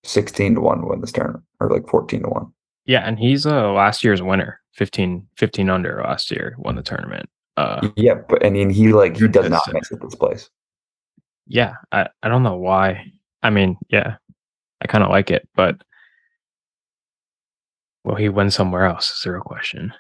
16 0.04 0.56
to 0.56 0.62
1 0.62 0.82
to 0.82 0.88
win 0.88 1.02
this 1.02 1.12
tournament 1.12 1.44
or 1.60 1.70
like 1.70 1.88
14 1.88 2.24
to 2.24 2.30
1. 2.30 2.54
Yeah, 2.86 3.02
and 3.08 3.18
he's 3.18 3.46
uh 3.46 3.72
last 3.72 4.04
year's 4.04 4.22
winner, 4.22 4.60
15, 4.74 5.28
15 5.38 5.70
under 5.70 6.02
last 6.04 6.32
year, 6.32 6.56
won 6.58 6.76
the 6.76 6.84
tournament. 6.84 7.30
Uh, 7.56 7.90
Yeah, 7.96 8.16
but 8.28 8.46
I 8.46 8.50
mean, 8.50 8.70
he 8.70 8.92
like, 8.94 9.18
he 9.18 9.28
does 9.28 9.50
not 9.50 9.62
miss 9.72 9.92
at 9.92 10.02
this 10.02 10.16
place. 10.16 10.50
yeah, 11.48 11.76
I, 11.92 12.08
I 12.24 12.30
don't 12.30 12.44
know 12.44 12.58
why. 12.58 13.06
I 13.44 13.50
mean, 13.50 13.78
yeah, 13.90 14.16
I 14.82 14.88
kind 14.88 15.04
of 15.04 15.10
like 15.10 15.30
it, 15.32 15.48
but 15.56 15.82
will 18.04 18.16
he 18.16 18.30
win 18.30 18.52
somewhere 18.52 18.86
else? 18.86 19.12
Is 19.12 19.22
the 19.24 19.32
real 19.32 19.42
question 19.42 19.94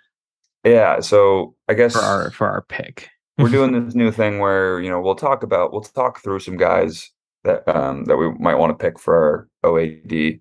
Yeah. 0.63 0.99
So 0.99 1.55
I 1.67 1.73
guess 1.73 1.93
for 1.93 1.99
our 2.01 2.31
for 2.31 2.47
our 2.47 2.61
pick. 2.63 3.09
we're 3.37 3.49
doing 3.49 3.71
this 3.71 3.95
new 3.95 4.11
thing 4.11 4.39
where 4.39 4.79
you 4.81 4.89
know 4.89 5.01
we'll 5.01 5.15
talk 5.15 5.41
about 5.41 5.71
we'll 5.71 5.81
talk 5.81 6.21
through 6.21 6.39
some 6.39 6.57
guys 6.57 7.09
that 7.43 7.67
um 7.67 8.05
that 8.05 8.17
we 8.17 8.31
might 8.33 8.55
want 8.55 8.77
to 8.77 8.83
pick 8.83 8.99
for 8.99 9.49
our 9.63 9.71
OAD 9.71 10.39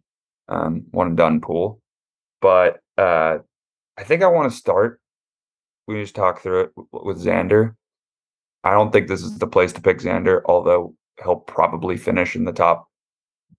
um 0.48 0.84
one 0.90 1.08
and 1.08 1.16
done 1.16 1.40
pool. 1.40 1.80
But 2.42 2.80
uh 2.98 3.38
I 3.96 4.04
think 4.04 4.22
I 4.22 4.26
want 4.26 4.50
to 4.50 4.56
start 4.56 5.00
we 5.86 6.02
just 6.02 6.14
talk 6.14 6.42
through 6.42 6.60
it 6.60 6.72
with 6.92 7.24
Xander. 7.24 7.74
I 8.64 8.72
don't 8.72 8.92
think 8.92 9.08
this 9.08 9.22
is 9.22 9.38
the 9.38 9.46
place 9.46 9.72
to 9.72 9.80
pick 9.80 9.98
Xander, 9.98 10.42
although 10.44 10.94
he'll 11.22 11.36
probably 11.36 11.96
finish 11.96 12.36
in 12.36 12.44
the 12.44 12.52
top 12.52 12.88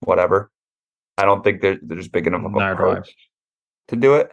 whatever. 0.01 0.51
I 1.17 1.25
don't 1.25 1.43
think 1.43 1.61
there, 1.61 1.79
there's 1.81 2.07
big 2.07 2.27
enough 2.27 2.45
of 2.45 2.55
a 2.55 2.71
approach 2.71 3.13
to 3.89 3.95
do 3.95 4.15
it. 4.15 4.31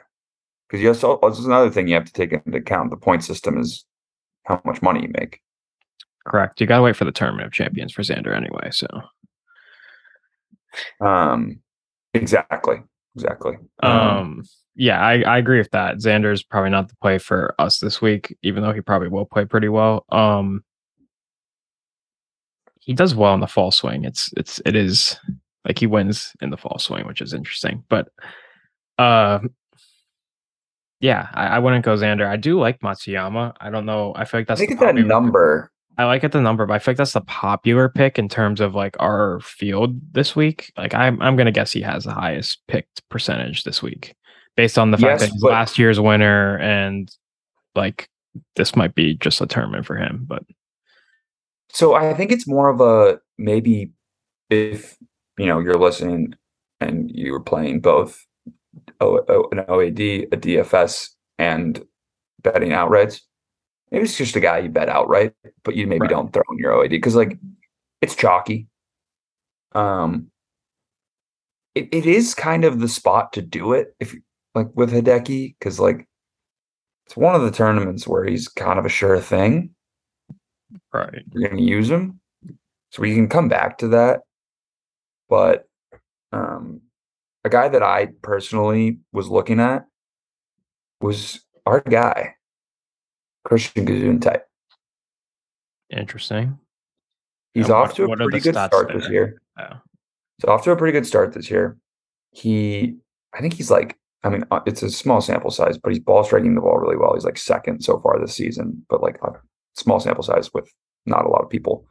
Because 0.69 0.83
you 0.83 0.89
also 0.89 1.19
this 1.29 1.39
is 1.39 1.47
another 1.47 1.71
thing 1.71 1.89
you 1.89 1.95
have 1.95 2.05
to 2.05 2.13
take 2.13 2.33
into 2.33 2.59
account. 2.59 2.91
The 2.91 2.97
point 2.97 3.25
system 3.25 3.59
is 3.59 3.85
how 4.45 4.61
much 4.65 4.83
money 4.83 5.03
you 5.03 5.11
make. 5.19 5.41
Correct. 6.27 6.61
You 6.61 6.67
gotta 6.67 6.83
wait 6.83 6.97
for 6.97 7.05
the 7.05 7.13
tournament 7.13 7.47
of 7.47 7.53
champions 7.53 7.93
for 7.93 8.03
Xander 8.03 8.37
anyway. 8.37 8.71
So 8.71 8.87
Um, 11.01 11.61
exactly, 12.15 12.83
exactly. 13.15 13.57
Um, 13.83 14.45
yeah, 14.75 15.01
I, 15.01 15.23
I 15.23 15.39
agree 15.39 15.59
with 15.59 15.71
that. 15.73 15.97
Xander's 15.97 16.43
probably 16.43 16.71
not 16.71 16.89
the 16.89 16.97
play 16.97 17.19
for 17.19 17.55
us 17.59 17.79
this 17.79 18.01
week, 18.01 18.37
even 18.43 18.63
though 18.63 18.73
he 18.73 18.81
probably 18.81 19.09
will 19.09 19.27
play 19.27 19.45
pretty 19.45 19.69
well. 19.69 20.05
Um, 20.11 20.65
he 22.81 22.95
does 22.95 23.15
well 23.15 23.35
in 23.35 23.41
the 23.41 23.47
fall 23.47 23.71
swing. 23.71 24.05
It's 24.05 24.33
it's 24.37 24.61
it 24.65 24.75
is 24.75 25.19
like 25.67 25.79
he 25.79 25.87
wins 25.87 26.33
in 26.41 26.51
the 26.51 26.57
fall 26.57 26.79
swing, 26.79 27.07
which 27.07 27.21
is 27.21 27.35
interesting. 27.35 27.85
But 27.89 28.09
uh, 28.99 29.41
yeah, 31.01 31.29
I, 31.35 31.47
I 31.47 31.59
wouldn't 31.59 31.85
go 31.85 31.97
Xander. 31.97 32.27
I 32.27 32.37
do 32.37 32.59
like 32.59 32.81
Matsuyama. 32.81 33.55
I 33.61 33.71
don't 33.71 33.87
know. 33.87 34.13
I 34.17 34.25
feel 34.25 34.41
like 34.41 34.51
I 34.51 34.55
that's 34.55 34.61
think 34.61 34.79
the 34.79 34.87
that 34.87 34.95
number. 34.95 35.71
I 36.01 36.05
like 36.05 36.25
it 36.25 36.33
the 36.33 36.41
number, 36.41 36.65
but 36.65 36.73
I 36.73 36.79
feel 36.79 36.93
like 36.93 36.97
that's 36.97 37.13
the 37.13 37.21
popular 37.21 37.91
pick 37.91 38.19
in 38.19 38.27
terms 38.27 38.63
of 38.63 38.75
like 38.75 38.97
our 39.01 39.39
field 39.41 40.01
this 40.15 40.35
week. 40.35 40.73
Like 40.79 40.95
I'm 40.95 41.21
I'm 41.21 41.37
gonna 41.37 41.53
guess 41.53 41.73
he 41.73 41.83
has 41.83 42.05
the 42.05 42.13
highest 42.15 42.63
picked 42.69 43.07
percentage 43.11 43.65
this 43.65 43.83
week, 43.83 44.15
based 44.57 44.79
on 44.79 44.93
the 44.93 44.97
fact 44.97 45.11
Yes, 45.11 45.21
that 45.21 45.31
he's 45.33 45.43
but- 45.43 45.51
last 45.53 45.79
year's 45.79 46.01
winner 46.01 46.57
and 46.57 47.15
like 47.75 48.09
this 48.57 48.75
might 48.75 48.95
be 48.95 49.13
just 49.17 49.43
a 49.43 49.47
tournament 49.47 49.85
for 49.85 49.95
him. 49.95 50.25
But 50.27 50.43
So 51.69 51.93
I 51.95 52.15
think 52.15 52.33
it's 52.33 52.49
more 52.49 52.71
of 52.71 52.81
a 52.81 53.21
maybe 53.37 53.93
if 54.49 54.97
you 55.37 55.45
know 55.45 55.59
you're 55.61 55.75
listening 55.75 56.35
and 56.81 57.11
you 57.15 57.31
were 57.33 57.41
playing 57.41 57.81
both 57.81 58.25
an 59.03 59.65
OAD, 59.69 60.29
a 60.33 60.37
DFS, 60.39 61.11
and 61.39 61.85
betting 62.41 62.71
outrights. 62.71 63.21
Maybe 63.91 64.05
it's 64.05 64.17
just 64.17 64.37
a 64.37 64.41
guy 64.41 64.59
you 64.59 64.69
bet 64.69 64.89
outright, 64.89 65.35
but 65.65 65.75
you 65.77 65.87
maybe 65.87 66.01
Right. 66.03 66.11
don't 66.11 66.33
throw 66.33 66.43
in 66.53 66.59
your 66.59 66.73
OAD 66.73 66.91
because 66.91 67.17
like 67.17 67.39
it's 68.01 68.15
chalky. 68.15 68.67
Um, 69.73 70.31
it, 71.75 71.89
it 71.93 72.07
is 72.07 72.35
kind 72.35 72.65
of 72.65 72.81
the 72.81 72.89
spot 72.89 73.33
to 73.35 73.43
do 73.43 73.73
it 73.73 73.95
if 74.01 74.15
like 74.55 74.69
with 74.75 74.91
Hideki 74.93 75.57
because 75.59 75.79
like 75.79 76.07
it's 77.07 77.17
one 77.17 77.35
of 77.35 77.43
the 77.43 77.51
tournaments 77.51 78.07
where 78.07 78.25
he's 78.25 78.49
kind 78.49 78.79
of 78.79 78.85
a 78.85 78.89
sure 78.89 79.21
thing 79.21 79.71
right, 80.93 81.23
you're 81.33 81.49
going 81.49 81.57
to 81.57 81.69
use 81.69 81.91
him. 81.91 82.21
So 82.91 83.03
we 83.03 83.15
can 83.15 83.29
come 83.29 83.49
back 83.49 83.79
to 83.79 83.89
that. 83.89 84.21
But 85.29 85.69
um, 86.33 86.81
a 87.45 87.49
guy 87.49 87.69
that 87.69 87.83
I 87.83 88.09
personally 88.23 88.99
was 89.13 89.29
looking 89.29 89.61
at 89.61 89.85
was 91.01 91.41
our 91.67 91.81
guy, 91.81 92.35
Christiaan 93.47 93.87
Bezuidenhout. 93.87 94.43
interesting. 95.91 96.59
He's 97.55 97.65
And 97.67 97.75
off 97.75 97.89
what- 97.89 97.97
to 97.97 98.05
a 98.13 98.17
pretty 98.17 98.41
good 98.41 98.55
start 98.55 98.93
this 98.93 99.09
year. 99.09 99.41
Oh. 99.59 99.81
He's 100.39 100.45
off 100.49 100.63
to 100.65 100.71
a 100.73 100.77
pretty 100.77 100.93
good 100.93 101.07
start 101.07 101.33
this 101.33 101.51
year. 101.51 101.77
He, 102.31 102.97
I 103.35 103.41
think 103.41 103.55
he's 103.55 103.71
like, 103.71 103.99
I 104.23 104.29
mean, 104.29 104.45
uh, 104.51 104.61
it's 104.67 104.83
a 104.83 104.91
small 104.91 105.21
sample 105.21 105.51
size, 105.51 105.79
but 105.79 105.91
he's 105.93 105.99
ball 105.99 106.23
striking 106.25 106.55
the 106.55 106.61
ball 106.61 106.79
really 106.79 106.97
well. 106.97 107.15
He's 107.15 107.25
like 107.25 107.39
second 107.39 107.83
so 107.83 107.99
far 108.01 108.19
this 108.21 108.35
season, 108.35 108.85
but 108.89 109.03
like 109.03 109.19
a 109.23 109.33
small 109.75 109.99
sample 109.99 110.23
size 110.23 110.53
with 110.55 110.71
not 111.07 111.25
a 111.25 111.29
lot 111.29 111.43
of 111.43 111.51
people. 111.51 111.87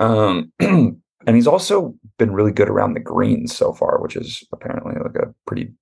Um, 0.00 0.52
and 0.60 0.96
he's 1.26 1.46
also 1.46 1.94
been 2.18 2.32
really 2.32 2.52
good 2.52 2.68
around 2.68 2.94
the 2.94 3.00
greens 3.00 3.54
so 3.56 3.72
far, 3.72 4.00
which 4.00 4.16
is 4.16 4.42
apparently 4.52 4.94
like 5.00 5.16
a 5.16 5.32
pretty, 5.46 5.72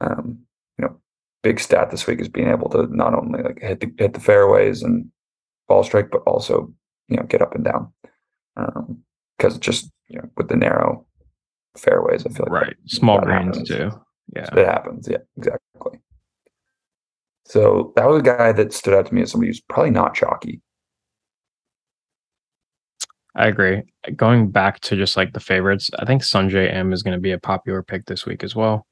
um, 0.00 0.40
you 0.78 0.86
know, 0.86 0.98
big 1.44 1.60
stat 1.60 1.90
this 1.92 2.06
week 2.08 2.20
is 2.20 2.28
being 2.28 2.48
able 2.48 2.68
to 2.70 2.88
not 2.96 3.14
only 3.14 3.42
like 3.42 3.60
hit 3.60 3.78
the 3.80 3.92
hit 3.98 4.14
the 4.14 4.20
fairways 4.20 4.82
and 4.82 5.08
ball 5.68 5.84
strike, 5.84 6.10
but 6.10 6.22
also 6.26 6.72
you 7.08 7.16
know 7.16 7.22
get 7.24 7.42
up 7.42 7.54
and 7.54 7.64
down. 7.64 7.92
Um, 8.56 9.02
because 9.38 9.58
just 9.58 9.90
you 10.08 10.18
know 10.18 10.28
with 10.36 10.48
the 10.48 10.56
narrow 10.56 11.06
fairways, 11.76 12.26
I 12.26 12.30
feel 12.30 12.46
like 12.50 12.52
that- 12.62 12.66
Right, 12.68 12.76
small 12.86 13.18
that 13.20 13.26
greens 13.26 13.56
happens. 13.58 13.68
too. 13.68 13.90
Yeah, 14.34 14.48
it 14.56 14.66
happens. 14.66 15.06
Yeah, 15.08 15.18
exactly. 15.36 16.00
So 17.46 17.92
that 17.96 18.08
was 18.08 18.20
a 18.20 18.24
guy 18.24 18.52
that 18.52 18.72
stood 18.72 18.94
out 18.94 19.06
to 19.06 19.14
me 19.14 19.20
as 19.22 19.30
somebody 19.32 19.50
who's 19.50 19.60
probably 19.60 19.90
not 19.90 20.14
chalky. 20.14 20.62
I 23.36 23.48
agree. 23.48 23.82
Going 24.16 24.50
back 24.50 24.80
to 24.80 24.96
just 24.96 25.16
like 25.16 25.32
the 25.32 25.40
favorites, 25.40 25.90
I 25.98 26.04
think 26.04 26.22
Sungjae 26.22 26.72
Im 26.72 26.92
is 26.92 27.02
going 27.02 27.16
to 27.16 27.20
be 27.20 27.32
a 27.32 27.38
popular 27.38 27.82
pick 27.82 28.06
this 28.06 28.24
week 28.24 28.44
as 28.44 28.54
well. 28.54 28.86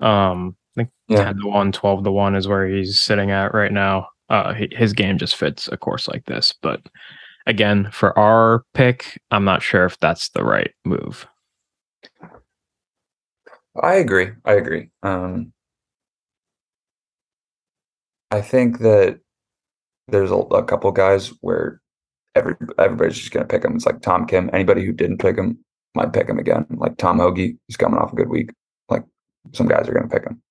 Um, 0.00 0.56
I 0.78 0.82
think 0.84 0.90
Yeah. 1.08 1.24
10 1.24 1.38
to 1.40 1.46
1, 1.48 1.72
12 1.72 2.04
to 2.04 2.12
1 2.12 2.36
is 2.36 2.46
where 2.46 2.66
he's 2.68 3.00
sitting 3.00 3.30
at 3.30 3.52
right 3.54 3.72
now. 3.72 4.08
Uh, 4.28 4.54
his 4.72 4.92
game 4.92 5.18
just 5.18 5.36
fits 5.36 5.68
a 5.68 5.76
course 5.76 6.06
like 6.06 6.24
this. 6.26 6.54
But 6.62 6.82
again, 7.46 7.88
for 7.90 8.16
our 8.18 8.64
pick, 8.74 9.20
I'm 9.30 9.44
not 9.44 9.62
sure 9.62 9.84
if 9.86 9.98
that's 9.98 10.28
the 10.30 10.44
right 10.44 10.70
move. 10.84 11.26
I 13.82 13.94
agree. 13.94 14.30
I 14.44 14.52
agree. 14.52 14.90
Um, 15.02 15.52
I 18.30 18.40
think 18.40 18.80
that 18.80 19.20
there's 20.08 20.30
a, 20.30 20.36
a 20.36 20.64
couple 20.64 20.90
guys 20.92 21.32
where 21.40 21.80
every 22.34 22.54
everybody's 22.78 23.18
just 23.18 23.30
going 23.32 23.46
to 23.46 23.50
pick 23.52 23.64
him. 23.64 23.76
It's 23.76 23.86
like 23.86 24.02
Tom 24.02 24.26
Kim. 24.26 24.50
Anybody 24.52 24.84
who 24.84 24.92
didn't 24.92 25.18
pick 25.18 25.36
him 25.36 25.58
might 25.94 26.12
pick 26.12 26.28
him 26.28 26.38
again. 26.38 26.66
Like 26.70 26.96
Tom 26.98 27.18
Hoge, 27.18 27.56
he's 27.66 27.76
coming 27.76 27.98
off 27.98 28.12
a 28.12 28.16
good 28.16 28.28
week. 28.28 28.50
Like 28.88 29.04
some 29.52 29.68
guys 29.68 29.88
are 29.88 29.94
going 29.94 30.08
to 30.08 30.14
pick 30.14 30.26
him. 30.26 30.42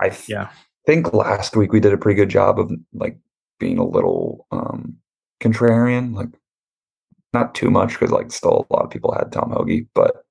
I 0.00 0.10
th- 0.10 0.28
Yeah. 0.28 0.50
think 0.86 1.12
last 1.14 1.56
week 1.56 1.72
we 1.72 1.80
did 1.80 1.92
a 1.92 1.98
pretty 1.98 2.16
good 2.16 2.28
job 2.28 2.58
of 2.58 2.70
like 2.92 3.18
being 3.58 3.78
a 3.78 3.84
little 3.86 4.46
um 4.50 4.96
contrarian, 5.40 6.14
like 6.14 6.28
not 7.32 7.54
too 7.54 7.70
much 7.70 7.92
because 7.92 8.10
like 8.10 8.30
still 8.32 8.66
a 8.70 8.74
lot 8.74 8.84
of 8.84 8.90
people 8.90 9.12
had 9.12 9.32
Tom 9.32 9.50
Hoge, 9.50 9.86
but 9.94 10.24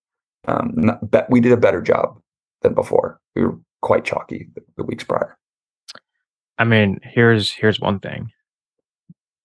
um 0.47 0.73
not, 0.75 1.09
bet 1.11 1.29
we 1.29 1.39
did 1.39 1.51
a 1.51 1.57
better 1.57 1.81
job 1.81 2.19
than 2.61 2.73
before. 2.73 3.19
We 3.35 3.43
were 3.45 3.59
quite 3.81 4.05
chalky 4.05 4.49
the, 4.55 4.61
the 4.77 4.83
weeks 4.83 5.03
prior. 5.03 5.37
I 6.57 6.63
mean, 6.63 6.99
here's 7.03 7.51
here's 7.51 7.79
one 7.79 7.99
thing. 7.99 8.31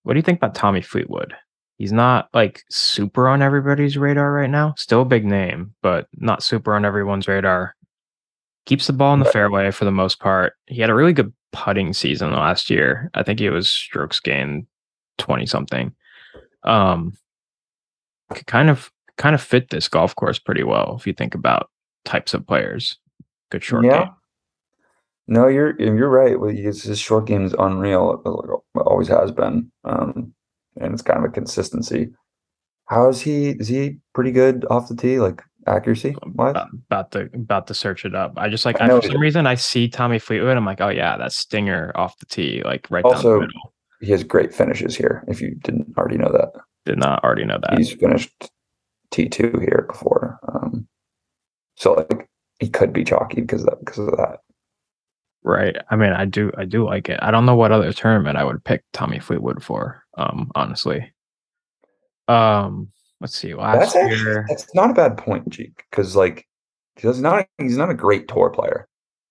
What 0.02 0.14
do 0.14 0.18
you 0.18 0.22
think 0.22 0.38
about 0.38 0.54
Tommy 0.54 0.80
Fleetwood? 0.80 1.34
He's 1.76 1.92
not 1.92 2.28
like 2.34 2.62
super 2.70 3.26
on 3.28 3.42
everybody's 3.42 3.96
radar 3.96 4.32
right 4.32 4.50
now. 4.50 4.74
Still 4.76 5.02
a 5.02 5.06
big 5.06 5.24
name, 5.24 5.74
but 5.82 6.08
not 6.16 6.42
super 6.42 6.74
on 6.74 6.84
everyone's 6.84 7.26
radar. 7.26 7.74
Keeps 8.66 8.86
the 8.86 8.92
ball 8.92 9.14
in 9.14 9.20
the 9.20 9.24
fairway 9.26 9.70
for 9.70 9.84
the 9.84 9.90
most 9.90 10.20
part. 10.20 10.52
He 10.66 10.80
had 10.80 10.90
a 10.90 10.94
really 10.94 11.12
good 11.12 11.32
putting 11.52 11.92
season 11.92 12.32
last 12.32 12.70
year. 12.70 13.10
I 13.14 13.22
think 13.22 13.40
it 13.40 13.50
was 13.50 13.68
strokes 13.68 14.20
gained 14.20 14.66
20 15.18 15.46
something. 15.46 15.92
Um 16.64 17.16
could 18.32 18.46
kind 18.46 18.70
of 18.70 18.92
kind 19.16 19.34
of 19.34 19.40
fit 19.42 19.70
this 19.70 19.88
golf 19.88 20.14
course 20.14 20.38
pretty 20.38 20.62
well 20.62 20.94
if 20.98 21.06
you 21.06 21.12
think 21.12 21.34
about 21.34 21.68
types 22.04 22.32
of 22.34 22.46
players. 22.46 22.96
Good 23.50 23.64
short 23.64 23.84
Yeah. 23.84 24.04
game. 24.04 24.12
No, 25.26 25.46
you're 25.48 25.80
you're 25.80 26.08
right. 26.08 26.36
His 26.54 26.98
short 26.98 27.26
game 27.26 27.44
is 27.44 27.54
unreal. 27.58 28.22
It 28.24 28.78
always 28.80 29.08
has 29.08 29.30
been, 29.32 29.70
um, 29.84 30.32
and 30.80 30.92
it's 30.92 31.02
kind 31.02 31.18
of 31.18 31.24
a 31.24 31.32
consistency. 31.32 32.10
How 32.86 33.08
is 33.08 33.20
he? 33.20 33.50
Is 33.50 33.68
he 33.68 33.98
pretty 34.12 34.32
good 34.32 34.64
off 34.70 34.88
the 34.88 34.96
tee, 34.96 35.20
like 35.20 35.42
accuracy 35.66 36.14
wise? 36.34 36.50
about, 36.50 36.68
about 36.72 37.10
to 37.12 37.20
about 37.34 37.66
to 37.68 37.74
search 37.74 38.04
it 38.04 38.14
up. 38.14 38.32
I 38.36 38.48
just 38.48 38.64
like 38.64 38.80
I 38.80 38.86
I, 38.86 39.00
for 39.00 39.06
some 39.06 39.20
reason 39.20 39.46
I 39.46 39.54
see 39.54 39.88
Tommy 39.88 40.18
Fleetwood. 40.18 40.56
I'm 40.56 40.64
like, 40.66 40.80
oh 40.80 40.88
yeah, 40.88 41.16
that 41.18 41.32
stinger 41.32 41.92
off 41.94 42.18
the 42.18 42.26
tee, 42.26 42.62
like 42.64 42.86
right 42.90 43.04
down 43.04 43.14
Also- 43.14 43.34
the 43.34 43.40
middle. 43.40 43.74
He 44.00 44.10
has 44.12 44.24
great 44.24 44.54
finishes 44.54 44.96
here. 44.96 45.22
If 45.28 45.42
you 45.42 45.54
didn't 45.56 45.92
already 45.98 46.16
know 46.16 46.32
that, 46.32 46.52
Did 46.86 46.96
not 46.98 47.22
already 47.22 47.44
know 47.44 47.58
that. 47.60 47.76
he's 47.76 47.92
finished 47.92 48.50
T 49.10 49.28
two 49.28 49.52
here 49.60 49.84
before. 49.88 50.38
Um, 50.48 50.88
so 51.76 51.92
like 51.92 52.26
he 52.60 52.68
could 52.70 52.94
be 52.94 53.04
chalky 53.04 53.42
because 53.42 53.60
of 53.62 53.66
that. 53.66 53.80
Because 53.80 53.98
of 53.98 54.16
that. 54.16 54.38
Right. 55.42 55.76
I 55.90 55.96
mean, 55.96 56.12
I 56.12 56.24
do 56.24 56.50
I 56.56 56.64
do 56.64 56.86
like 56.86 57.10
it. 57.10 57.18
I 57.22 57.30
don't 57.30 57.44
know 57.44 57.54
what 57.56 57.72
other 57.72 57.92
tournament 57.92 58.38
I 58.38 58.44
would 58.44 58.64
pick 58.64 58.84
Tommy 58.94 59.18
Fleetwood 59.18 59.62
for. 59.62 60.02
Um, 60.16 60.50
honestly. 60.54 61.12
Um, 62.28 62.88
let's 63.20 63.36
see. 63.36 63.54
Last 63.54 63.78
That's 63.78 63.96
actually, 63.96 64.18
year, 64.20 64.46
that's 64.48 64.74
not 64.74 64.90
a 64.90 64.94
bad 64.94 65.16
point, 65.16 65.48
Jeek. 65.50 65.72
Because 65.90 66.16
like 66.16 66.46
he's 66.96 67.20
not 67.20 67.46
he's 67.58 67.76
not 67.76 67.90
a 67.90 67.94
great 67.94 68.28
tour 68.28 68.50
player. 68.50 68.86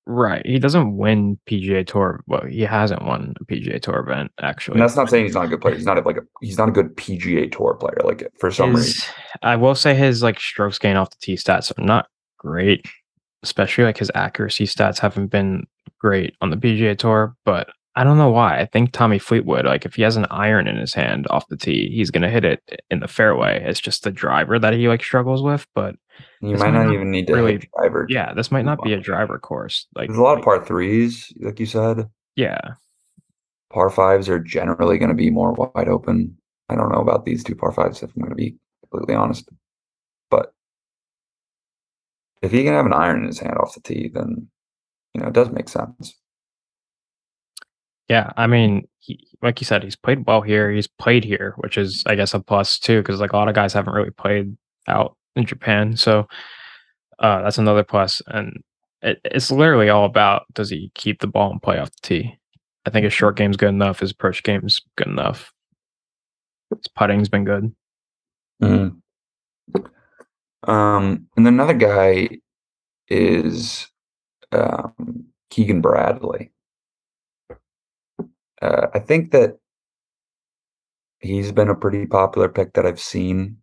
right? 0.06 0.46
He 0.46 0.58
doesn't 0.60 0.98
win 0.98 1.38
PGA 1.48 1.86
Tour. 1.86 2.24
Well, 2.28 2.46
he 2.46 2.62
hasn't 2.62 3.04
won 3.06 3.36
a 3.40 3.46
PGA 3.46 3.80
Tour 3.82 4.00
event 4.00 4.32
actually. 4.42 4.76
And 4.76 4.82
that's 4.82 4.96
not 4.96 5.10
saying 5.10 5.26
he's 5.26 5.36
not 5.36 5.46
a 5.46 5.48
good 5.48 5.62
player. 5.62 5.76
He's 5.76 5.86
not 5.86 5.98
a, 5.98 6.02
like 6.02 6.18
a 6.18 6.22
he's 6.42 6.58
not 6.58 6.70
a 6.70 6.72
good 6.72 6.96
PGA 6.96 7.52
Tour 7.52 7.76
player. 7.76 7.98
Like 8.04 8.28
for 8.40 8.50
some 8.52 8.76
reason. 8.76 9.14
I 9.44 9.56
will 9.56 9.76
say 9.76 9.94
his 9.96 10.24
like 10.24 10.40
strokes 10.40 10.80
gain 10.80 10.96
off 10.96 11.12
the 11.12 11.18
tee 11.22 11.36
stats 11.36 11.72
are 11.78 11.84
not 11.84 12.08
great, 12.38 12.86
especially 13.44 13.84
like 13.84 13.98
his 13.98 14.12
accuracy 14.16 14.66
stats 14.66 14.98
haven't 15.00 15.28
been 15.28 15.66
great 16.00 16.36
on 16.42 16.50
the 16.50 16.58
PGA 16.58 16.98
Tour. 16.98 17.36
But 17.46 17.70
I 18.00 18.06
don't 18.06 18.18
know 18.18 18.30
why. 18.30 18.60
I 18.60 18.66
think 18.66 18.94
Tommy 18.94 19.20
Fleetwood, 19.20 19.66
like 19.66 19.86
if 19.86 19.96
he 19.96 20.04
has 20.04 20.16
an 20.16 20.26
iron 20.32 20.70
in 20.70 20.78
his 20.78 20.94
hand 20.94 21.28
off 21.30 21.50
the 21.50 21.58
tee, 21.58 21.90
he's 21.94 22.12
gonna 22.12 22.30
hit 22.30 22.46
it 22.46 22.82
in 22.90 23.02
the 23.02 23.10
fairway. 23.10 23.62
It's 23.62 23.82
just 23.82 24.04
the 24.04 24.12
driver 24.12 24.58
that 24.58 24.72
he 24.74 24.88
like 24.88 25.04
struggles 25.04 25.44
with. 25.44 25.68
But 25.76 25.96
You 26.40 26.52
might 26.52 26.72
might 26.72 26.86
not 26.86 26.94
even 26.94 27.12
need 27.12 27.28
to 27.28 27.34
really- 27.36 27.68
driver. 27.78 28.06
yeah, 28.10 28.34
this 28.34 28.52
might 28.52 28.64
not 28.64 28.82
be 28.82 28.94
a 28.94 29.00
driver 29.02 29.38
course. 29.38 29.86
Like 29.96 30.08
There's 30.08 30.18
a 30.20 30.22
lot 30.24 30.38
of 30.38 30.46
par 30.46 30.64
threes, 30.66 31.34
like 31.42 31.60
you 31.60 31.66
said. 31.66 32.10
Yeah, 32.38 32.60
Par 33.72 33.90
fives 33.90 34.30
are 34.30 34.40
generally 34.40 34.98
going 34.98 35.10
to 35.10 35.16
be 35.16 35.30
more 35.30 35.52
wide 35.52 35.90
open. 35.90 36.38
I 36.70 36.76
don't 36.76 36.92
know 36.92 37.02
about 37.02 37.26
these 37.26 37.44
two 37.44 37.54
par 37.56 37.72
fives, 37.74 38.02
if 38.02 38.10
I'm 38.16 38.22
going 38.22 38.30
to 38.30 38.36
be 38.36 38.56
completely 38.82 39.14
honest. 39.16 39.50
But 40.32 40.54
if 42.42 42.52
he 42.52 42.64
can 42.64 42.74
have 42.74 42.86
an 42.86 42.94
iron 42.94 43.22
in 43.22 43.28
his 43.28 43.40
hand 43.40 43.58
off 43.58 43.74
the 43.76 43.82
tee, 43.82 44.10
then 44.14 44.48
you 45.14 45.22
know 45.22 45.28
it 45.28 45.34
does 45.34 45.50
make 45.52 45.68
sense. 45.68 46.16
Yeah, 48.10 48.32
I 48.36 48.48
mean, 48.48 48.88
he, 49.00 49.28
like 49.42 49.62
you 49.62 49.66
said, 49.66 49.84
he's 49.84 49.96
played 49.96 50.26
well 50.26 50.42
here. 50.42 50.72
He's 50.72 50.88
played 50.88 51.24
here, 51.24 51.54
which 51.58 51.78
is, 51.78 52.04
I 52.08 52.16
guess, 52.16 52.34
a 52.34 52.40
plus 52.40 52.80
too, 52.80 53.02
because 53.02 53.22
like 53.22 53.34
a 53.34 53.38
lot 53.38 53.48
of 53.48 53.56
guys 53.56 53.72
haven't 53.72 53.94
really 53.94 54.10
played 54.10 54.58
out 54.88 55.16
in 55.36 55.46
Japan. 55.46 55.96
So 55.96 56.28
uh, 57.20 57.44
that's 57.44 57.60
another 57.60 57.84
plus. 57.84 58.22
And 58.28 58.64
it, 59.02 59.22
it's 59.24 59.52
literally 59.52 59.90
all 59.90 60.06
about 60.06 60.46
does 60.54 60.70
he 60.70 60.92
keep 60.96 61.22
the 61.22 61.28
ball 61.28 61.52
and 61.52 61.62
play 61.62 61.78
off 61.78 61.92
the 61.92 62.00
tee? 62.02 62.36
I 62.86 62.90
think 62.90 63.04
his 63.04 63.14
short 63.14 63.36
game's 63.36 63.58
good 63.58 63.70
enough. 63.70 64.00
His 64.00 64.12
approach 64.12 64.42
game's 64.42 64.82
good 64.98 65.08
enough. 65.08 65.54
His 66.72 66.88
putting's 66.88 67.30
been 67.30 67.46
good. 67.46 67.76
Mm. 68.64 69.02
Um, 70.64 71.28
and 71.38 71.46
then 71.46 71.54
another 71.54 71.74
guy 71.74 72.30
is 73.08 73.88
um, 74.52 75.26
Keegan 75.50 75.82
Bradley. 75.82 76.52
Uh, 78.62 78.88
I 78.94 79.00
think 79.00 79.32
that 79.32 79.58
he's 81.20 81.52
been 81.52 81.70
a 81.70 81.76
pretty 81.76 82.06
popular 82.06 82.50
pick 82.50 82.74
that 82.74 82.86
I've 82.86 83.00
seen 83.00 83.58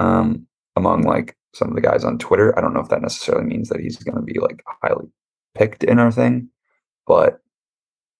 um, 0.00 0.46
among 0.76 1.02
like 1.02 1.36
some 1.54 1.68
of 1.68 1.74
the 1.74 1.80
guys 1.80 2.04
on 2.04 2.18
Twitter. 2.18 2.56
I 2.56 2.60
don't 2.60 2.74
know 2.74 2.80
if 2.80 2.88
that 2.88 3.02
necessarily 3.02 3.44
means 3.44 3.68
that 3.68 3.80
he's 3.80 3.96
going 3.96 4.16
to 4.16 4.22
be 4.22 4.38
like 4.38 4.62
highly 4.82 5.08
picked 5.54 5.84
in 5.84 5.98
our 5.98 6.12
thing, 6.12 6.48
but 7.06 7.40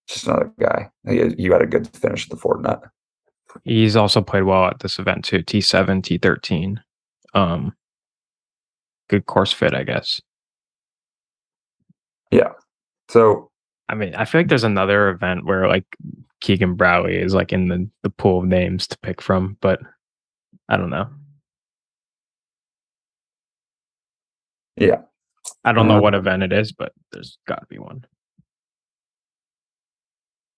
just 0.09 0.26
another 0.26 0.52
guy. 0.59 0.90
He, 1.09 1.35
he 1.37 1.45
had 1.47 1.62
a 1.62 1.66
good 1.66 1.88
finish 1.97 2.25
at 2.25 2.30
the 2.30 2.37
Fortinet. 2.37 2.80
He's 3.64 3.97
also 3.97 4.21
played 4.21 4.45
well 4.45 4.66
at 4.66 4.80
this 4.80 4.99
event 4.99 5.25
too. 5.25 5.42
T 5.42 5.61
seven, 5.61 6.02
T 6.02 6.18
thirteen. 6.18 6.80
Um, 7.35 7.75
good 9.09 9.26
course 9.26 9.52
fit, 9.52 9.75
I 9.75 9.83
guess. 9.83 10.21
Yeah. 12.30 12.52
So 13.09 13.50
I 13.88 13.95
mean, 13.95 14.14
I 14.14 14.25
feel 14.25 14.40
like 14.40 14.49
there's 14.49 14.64
another 14.64 15.09
event 15.11 15.45
where 15.45 15.69
like 15.69 15.85
Keegan 16.40 16.75
Bradley 16.75 17.16
is 17.16 17.35
like 17.35 17.52
in 17.52 17.69
the 17.69 17.88
the 18.02 18.11
pool 18.11 18.40
of 18.40 18.47
names 18.47 18.87
to 18.88 18.99
pick 18.99 19.21
from, 19.23 19.57
but 19.61 19.81
I 20.69 20.76
don't 20.76 20.90
know. 20.90 21.09
Yeah. 24.76 25.02
I 25.64 25.73
don't 25.73 25.88
know 25.88 25.97
Um, 25.97 26.02
what 26.02 26.14
event 26.14 26.43
it 26.43 26.52
is, 26.52 26.73
but 26.73 26.93
there's 27.12 27.38
got 27.47 27.61
to 27.61 27.66
be 27.66 27.78
one. 27.78 28.05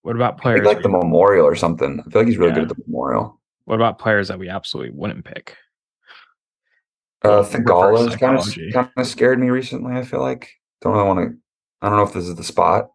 What 0.01 0.15
about 0.15 0.39
players? 0.39 0.65
like 0.65 0.81
the 0.81 0.89
Memorial 0.89 1.45
or 1.45 1.55
something. 1.55 1.99
I 1.99 2.09
feel 2.09 2.21
like 2.21 2.27
he's 2.27 2.37
really 2.37 2.49
Yeah. 2.51 2.55
good 2.65 2.71
at 2.71 2.77
the 2.77 2.83
Memorial. 2.87 3.39
what 3.65 3.75
about 3.75 3.99
players 3.99 4.29
that 4.29 4.39
we 4.39 4.49
absolutely 4.49 4.91
wouldn't 4.97 5.23
pick? 5.25 5.55
Uh, 7.23 7.29
Well, 7.29 7.43
Theegala 7.45 8.19
kind 8.19 8.37
of 8.37 8.73
kind 8.73 8.89
of 8.97 9.05
scared 9.07 9.39
me 9.39 9.49
recently. 9.49 9.93
I 9.95 10.03
feel 10.03 10.21
like 10.21 10.49
don't 10.81 10.93
really 10.93 11.07
want 11.07 11.19
to. 11.19 11.37
I 11.81 11.89
don't 11.89 11.97
know 11.97 12.03
if 12.03 12.13
this 12.13 12.27
is 12.27 12.35
the 12.35 12.43
spot. 12.43 12.89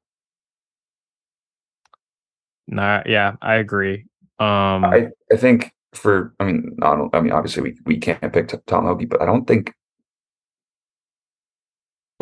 Nah, 2.66 3.02
yeah, 3.06 3.36
I 3.42 3.56
agree. 3.56 4.06
Um, 4.38 4.84
I 4.84 5.08
I 5.30 5.36
think 5.36 5.72
for 5.92 6.34
I 6.40 6.44
mean 6.44 6.76
I 6.82 6.96
don't 6.96 7.14
I 7.14 7.20
mean 7.20 7.32
obviously 7.32 7.62
we 7.62 7.78
we 7.86 7.98
can't 7.98 8.32
pick 8.32 8.52
Tom 8.66 8.86
Hoge, 8.86 9.08
but 9.08 9.22
I 9.22 9.26
don't 9.26 9.46
think. 9.46 9.72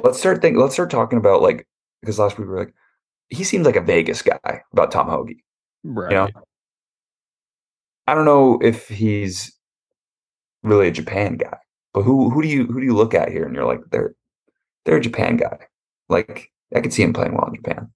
Let's 0.02 0.18
start 0.18 0.42
think. 0.42 0.56
Let's 0.56 0.75
start 0.75 0.90
talking 0.90 1.18
about 1.18 1.42
like 1.42 1.66
because 2.00 2.18
last 2.18 2.38
week 2.38 2.49
we 2.49 2.52
were 2.54 2.61
like, 2.61 2.75
he 3.28 3.44
seems 3.44 3.66
like 3.66 3.76
a 3.76 3.80
Vegas 3.80 4.22
guy 4.22 4.62
about 4.72 4.90
Tom 4.90 5.08
Hoge. 5.08 5.37
right. 5.84 6.11
You 6.11 6.16
know, 6.16 6.28
I 8.06 8.14
don't 8.14 8.25
know 8.25 8.58
if 8.62 8.88
he's 8.88 9.56
really 10.62 10.88
a 10.88 10.92
Japan 10.92 11.37
guy, 11.37 11.58
but 11.94 12.02
who 12.02 12.30
who 12.30 12.42
do 12.42 12.49
you 12.49 12.66
who 12.66 12.80
do 12.80 12.87
you 12.87 12.94
look 12.94 13.14
at 13.14 13.30
here 13.30 13.44
and 13.44 13.54
you're 13.54 13.64
like 13.64 13.80
they're 13.90 14.14
they're 14.84 14.96
a 14.96 15.00
Japan 15.00 15.37
guy. 15.37 15.58
Like 16.08 16.50
I 16.75 16.80
could 16.80 16.92
see 16.92 17.02
him 17.02 17.12
playing 17.12 17.34
well 17.34 17.46
in 17.46 17.54
Japan. 17.54 17.90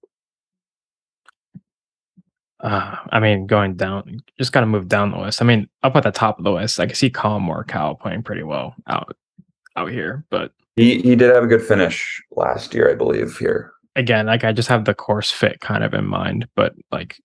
Uh, 2.59 2.95
I 3.11 3.19
mean, 3.19 3.45
going 3.45 3.75
down, 3.75 4.19
just 4.37 4.51
got 4.51 4.61
to 4.61 4.65
move 4.65 4.87
down 4.87 5.11
the 5.11 5.19
list. 5.19 5.41
I 5.41 5.45
mean, 5.45 5.69
up 5.83 5.95
at 5.95 6.03
the 6.03 6.11
top 6.11 6.39
of 6.39 6.43
the 6.43 6.51
list, 6.51 6.79
I 6.79 6.87
can 6.87 6.95
see 6.95 7.09
Collin 7.09 7.43
Morikawa 7.43 7.99
playing 7.99 8.23
pretty 8.23 8.43
well 8.43 8.73
out 8.87 9.15
out 9.75 9.91
here. 9.91 10.25
But 10.31 10.51
He 10.75 10.99
he 11.01 11.15
did 11.15 11.33
have 11.33 11.43
a 11.43 11.47
good 11.47 11.61
finish 11.61 12.21
last 12.31 12.73
year, 12.73 12.89
I 12.89 12.95
believe. 12.95 13.37
Here, 13.37 13.71
again, 13.95 14.25
like 14.25 14.43
I 14.43 14.53
just 14.53 14.69
have 14.69 14.85
the 14.85 14.95
course 14.95 15.29
fit 15.29 15.59
kind 15.59 15.83
of 15.83 15.93
in 15.93 16.05
mind. 16.05 16.47
But 16.55 16.73
like, 16.91 17.17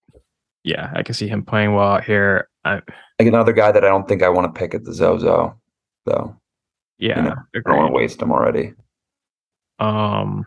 yeah, 0.64 0.92
I 0.94 1.02
can 1.02 1.14
see 1.14 1.28
him 1.28 1.44
playing 1.44 1.74
well 1.74 1.88
out 1.88 2.04
here. 2.04 2.48
I, 2.64 2.74
like 2.74 3.28
another 3.28 3.52
guy 3.52 3.72
that 3.72 3.84
I 3.84 3.88
don't 3.88 4.06
think 4.06 4.22
I 4.22 4.28
want 4.28 4.54
to 4.54 4.58
pick 4.58 4.74
at 4.74 4.84
the 4.84 4.92
Zozo, 4.92 5.58
though. 6.04 6.36
yeah, 6.98 7.20
know, 7.20 7.34
I 7.54 7.60
don't 7.64 7.76
want 7.78 7.90
to 7.90 7.96
waste 7.96 8.20
him 8.20 8.32
already. 8.32 8.74
Um, 9.78 10.44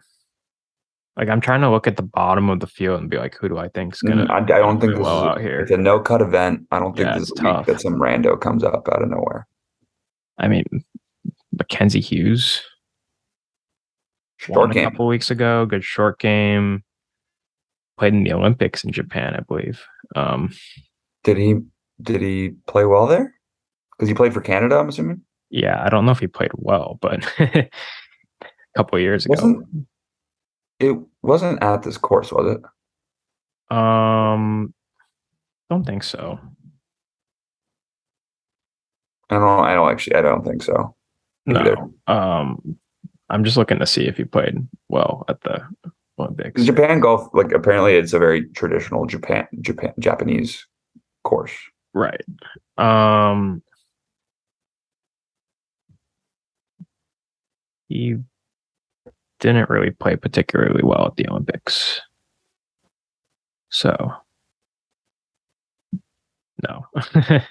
like 1.17 1.29
I'm 1.29 1.41
trying 1.41 1.61
to 1.61 1.69
look 1.69 1.87
at 1.87 1.95
the 1.97 2.03
bottom 2.03 2.49
of 2.49 2.59
the 2.59 2.67
field 2.67 2.99
and 3.01 3.09
be 3.09 3.17
like, 3.17 3.35
who 3.39 3.47
do 3.49 3.57
I 3.57 3.69
think's 3.69 4.01
gonna? 4.01 4.25
Mm, 4.25 4.29
I, 4.31 4.37
I 4.37 4.59
don't 4.59 4.79
think 4.81 4.93
this 4.93 5.01
well 5.01 5.21
is 5.23 5.27
out 5.29 5.41
here. 5.41 5.61
It's 5.61 5.71
a 5.71 5.77
no 5.77 5.99
cut 5.99 6.21
event. 6.21 6.67
I 6.71 6.79
don't 6.79 6.95
think 6.95 7.07
Yeah, 7.07 7.13
this 7.19 7.23
is 7.29 7.33
tough. 7.37 7.65
that 7.67 7.79
some 7.81 7.95
rando 7.95 8.39
comes 8.39 8.63
up 8.63 8.87
out 8.91 9.01
of 9.01 9.09
nowhere. 9.09 9.47
I 10.37 10.47
mean, 10.49 10.65
Mackenzie 11.53 12.01
Hughes 12.01 12.61
Short 14.37 14.57
won 14.59 14.71
a 14.71 14.73
game. 14.73 14.89
couple 14.89 15.07
weeks 15.07 15.31
ago. 15.31 15.65
Good 15.65 15.83
short 15.83 16.19
game. 16.19 16.83
Played 17.97 18.13
in 18.13 18.23
the 18.25 18.33
Olympics 18.33 18.83
in 18.83 18.91
Japan, 18.91 19.35
I 19.35 19.39
believe. 19.39 19.81
Um, 20.15 20.51
Did 21.23 21.37
he 21.37 21.55
did 22.01 22.21
he 22.21 22.49
play 22.67 22.83
well 22.85 23.07
there? 23.07 23.33
Because 23.91 24.09
he 24.09 24.13
played 24.13 24.33
for 24.33 24.41
Canada, 24.41 24.77
I'm 24.77 24.89
assuming. 24.89 25.21
yeah, 25.49 25.81
I 25.81 25.87
don't 25.89 26.05
know 26.05 26.11
if 26.11 26.19
he 26.19 26.27
played 26.27 26.51
well, 26.55 26.97
but 27.01 27.25
a 27.39 27.69
couple 28.75 28.99
years 28.99 29.25
ago. 29.25 29.31
Wasn't 29.35 29.65
it 30.79 30.97
wasn't 31.21 31.61
at 31.63 31.83
this 31.83 31.97
course, 31.97 32.31
was 32.31 32.57
it? 32.57 33.75
Um, 33.75 34.73
don't 35.69 35.85
think 35.85 36.03
so. 36.03 36.39
I 39.29 39.35
don't. 39.35 39.65
I 39.65 39.73
don't 39.73 39.91
actually. 39.91 40.15
I 40.15 40.21
don't 40.21 40.45
think 40.45 40.61
so. 40.61 40.95
Either. 41.47 41.75
No. 42.07 42.13
Um, 42.13 42.77
I'm 43.29 43.43
just 43.43 43.57
looking 43.57 43.79
to 43.79 43.85
see 43.85 44.05
if 44.05 44.17
he 44.17 44.23
played 44.23 44.55
well 44.89 45.25
at 45.27 45.41
the 45.41 45.67
Olympics. 46.19 46.63
Japan 46.63 46.99
golf, 46.99 47.27
like 47.33 47.51
apparently, 47.51 47.95
it's 47.95 48.13
a 48.13 48.19
very 48.19 48.47
traditional 48.49 49.05
Japan 49.05 49.47
Japan 49.61 49.93
Japanese 49.99 50.65
course. 51.23 51.53
Right. 51.93 52.21
Um, 52.77 53.63
he 57.87 58.17
didn't 59.45 59.69
really 59.69 59.91
play 59.91 60.15
particularly 60.15 60.81
well 60.83 61.07
at 61.07 61.15
the 61.15 61.29
Olympics. 61.29 62.01
So, 63.69 64.11
no. 66.67 67.41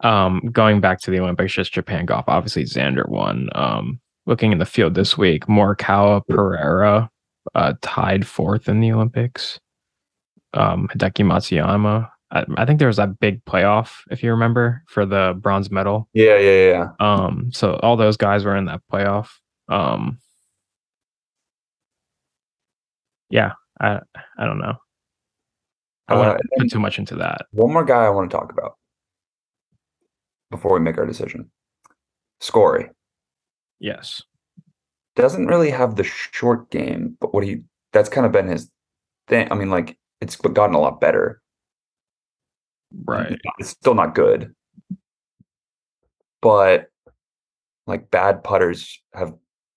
um, 0.08 0.40
going 0.52 0.80
back 0.80 1.00
to 1.00 1.10
the 1.10 1.20
Olympics, 1.20 1.52
just 1.52 1.72
Japan 1.72 2.06
golf. 2.06 2.24
Obviously, 2.28 2.64
Xander 2.64 3.08
won. 3.08 3.50
Um, 3.54 4.00
looking 4.26 4.52
in 4.52 4.58
the 4.58 4.66
field 4.66 4.94
this 4.94 5.18
week, 5.18 5.46
Morikawa 5.46 6.26
Pereira 6.28 7.10
uh, 7.54 7.74
tied 7.82 8.26
fourth 8.26 8.68
in 8.68 8.80
the 8.80 8.92
Olympics. 8.92 9.58
Um, 10.54 10.88
Hideki 10.88 11.24
Matsuyama. 11.24 12.08
I, 12.30 12.44
I 12.56 12.64
think 12.64 12.78
there 12.78 12.88
was 12.88 12.98
that 12.98 13.18
big 13.20 13.44
playoff, 13.44 14.02
if 14.10 14.22
you 14.22 14.30
remember, 14.30 14.82
for 14.86 15.04
the 15.04 15.36
bronze 15.40 15.70
medal. 15.70 16.08
Yeah, 16.14 16.38
yeah, 16.38 16.50
yeah, 16.50 16.70
yeah. 16.70 16.88
Um, 17.00 17.50
so 17.52 17.74
all 17.82 17.96
those 17.96 18.16
guys 18.16 18.44
were 18.44 18.56
in 18.56 18.66
that 18.66 18.80
playoff. 18.90 19.28
Um, 19.68 20.18
yeah, 23.30 23.52
I 23.80 24.00
I 24.38 24.44
don't 24.46 24.58
know. 24.58 24.74
I 26.08 26.14
Uh, 26.14 26.22
and 26.32 26.38
then 26.38 26.58
put 26.58 26.70
too 26.70 26.80
much 26.80 26.98
into 26.98 27.14
that. 27.16 27.46
one 27.52 27.72
more 27.72 27.84
guy 27.84 28.04
I 28.04 28.10
want 28.10 28.30
to 28.30 28.36
talk 28.36 28.50
about 28.52 28.76
before 30.50 30.72
we 30.72 30.80
make 30.80 30.96
our 30.98 31.06
decision. 31.06 31.50
Scory 32.40 32.90
Yes. 33.80 34.22
doesn't 35.16 35.46
really 35.46 35.70
have 35.70 35.96
the 35.96 36.04
short 36.04 36.70
game, 36.70 37.16
but 37.20 37.34
what 37.34 37.44
he 37.44 37.62
that's 37.92 38.08
kind 38.08 38.24
of 38.26 38.32
been 38.32 38.46
his 38.48 38.70
thing. 39.26 39.48
I 39.50 39.54
mean, 39.54 39.70
like 39.70 39.98
it's 40.20 40.36
gotten 40.36 40.74
a 40.74 40.80
lot 40.80 41.00
better. 41.00 41.42
Right. 43.04 43.38
It's 43.58 43.70
still 43.70 43.94
not 43.94 44.14
good, 44.14 44.54
but 46.40 46.86
like 47.86 48.10
bad 48.10 48.42
putters 48.44 49.02
have 49.14 49.34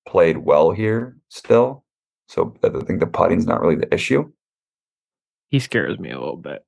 played 0.08 0.38
well 0.38 0.72
here 0.72 1.18
still. 1.30 1.84
So 2.32 2.56
I 2.64 2.70
think 2.86 3.02
the 3.02 3.08
putting's 3.08 3.46
not 3.46 3.60
really 3.60 3.76
the 3.76 3.94
issue. 3.94 4.32
He 5.50 5.60
scares 5.60 6.00
me 6.00 6.12
a 6.12 6.18
little 6.18 6.38
bit. 6.38 6.66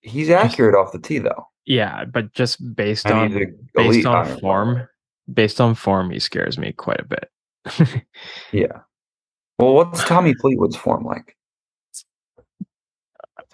He's 0.00 0.30
accurate 0.30 0.74
off 0.74 0.90
the 0.90 0.98
tee 0.98 1.20
though. 1.20 1.46
Yeah, 1.64 2.04
but 2.06 2.32
just 2.32 2.74
based 2.74 3.06
on 3.06 3.56
based 3.72 4.04
on 4.04 4.26
iron 4.26 4.40
form, 4.40 4.88
based 5.32 5.60
on 5.60 5.76
form, 5.76 6.10
he 6.10 6.18
scares 6.18 6.58
me 6.58 6.72
quite 6.72 7.00
a 7.00 7.04
bit. 7.04 8.04
Yeah. 8.52 8.80
Well, 9.60 9.74
what's 9.74 10.02
Tommy 10.04 10.34
Fleetwood's 10.34 10.76
form 10.76 11.04
like? 11.04 11.36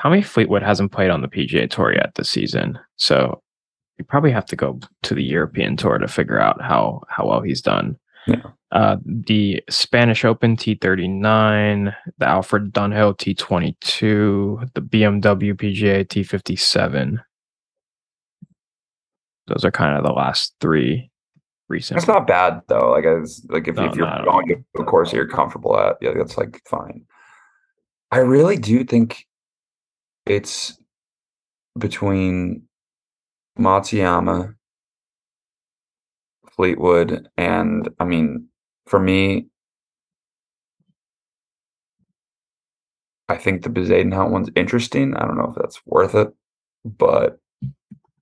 Tommy 0.01 0.23
Fleetwood 0.23 0.63
hasn't 0.63 0.91
played 0.91 1.11
on 1.11 1.21
the 1.21 1.29
PGA 1.29 1.69
Tour 1.71 1.93
yet 1.93 2.15
this 2.15 2.31
season, 2.31 2.79
so 2.97 3.43
you 3.99 4.07
probably 4.07 4.33
have 4.33 4.47
to 4.47 4.57
go 4.57 4.81
to 5.03 5.15
the 5.15 5.23
European 5.23 5.77
Tour 5.77 5.99
to 5.99 6.09
figure 6.09 6.41
out 6.41 6.63
how 6.63 7.03
how 7.09 7.27
well 7.29 7.43
he's 7.43 7.61
done. 7.61 7.99
Yeah. 8.27 8.43
Uh, 8.73 8.97
the 9.05 9.63
Spanish 9.69 10.25
Open 10.25 10.57
T39, 10.57 11.95
the 12.17 12.27
Alfred 12.27 12.73
Dunhill 12.73 13.15
T22, 13.19 14.73
the 14.73 14.81
BMW 14.81 15.53
PGA 15.53 16.07
T57. 16.07 17.19
Those 19.47 19.65
are 19.67 19.71
kind 19.71 19.99
of 19.99 20.05
the 20.05 20.13
last 20.13 20.55
three 20.59 21.11
recent. 21.69 22.01
That's 22.01 22.09
not 22.09 22.27
bad 22.27 22.63
though. 22.69 22.91
Like, 22.91 23.05
as 23.05 23.45
like 23.51 23.69
if, 23.69 23.77
No, 23.77 23.85
if 23.85 23.95
you're 23.95 24.07
going 24.25 24.49
to 24.49 24.83
a 24.83 24.85
course 24.85 25.11
that 25.11 25.19
you're 25.19 25.29
comfortable 25.29 25.79
at, 25.79 25.97
yeah, 26.01 26.13
that's 26.17 26.39
like 26.39 26.63
fine. 26.67 27.05
I 28.11 28.19
really 28.19 28.57
do 28.57 28.85
think 28.85 29.27
it's 30.25 30.79
between 31.79 32.63
Matsuyama, 33.59 34.55
Fleetwood, 36.57 37.29
and 37.37 37.91
I 37.99 38.05
mean, 38.07 38.49
for 38.87 38.99
me, 38.99 39.47
I 43.29 43.37
think 43.37 43.63
the 43.63 43.71
Bezuidenhout 43.71 44.31
one's 44.31 44.51
interesting. 44.57 45.17
I 45.17 45.27
don't 45.27 45.39
know 45.39 45.53
if 45.57 45.61
that's 45.61 45.81
worth 45.87 46.15
it, 46.15 46.33
but 46.85 47.39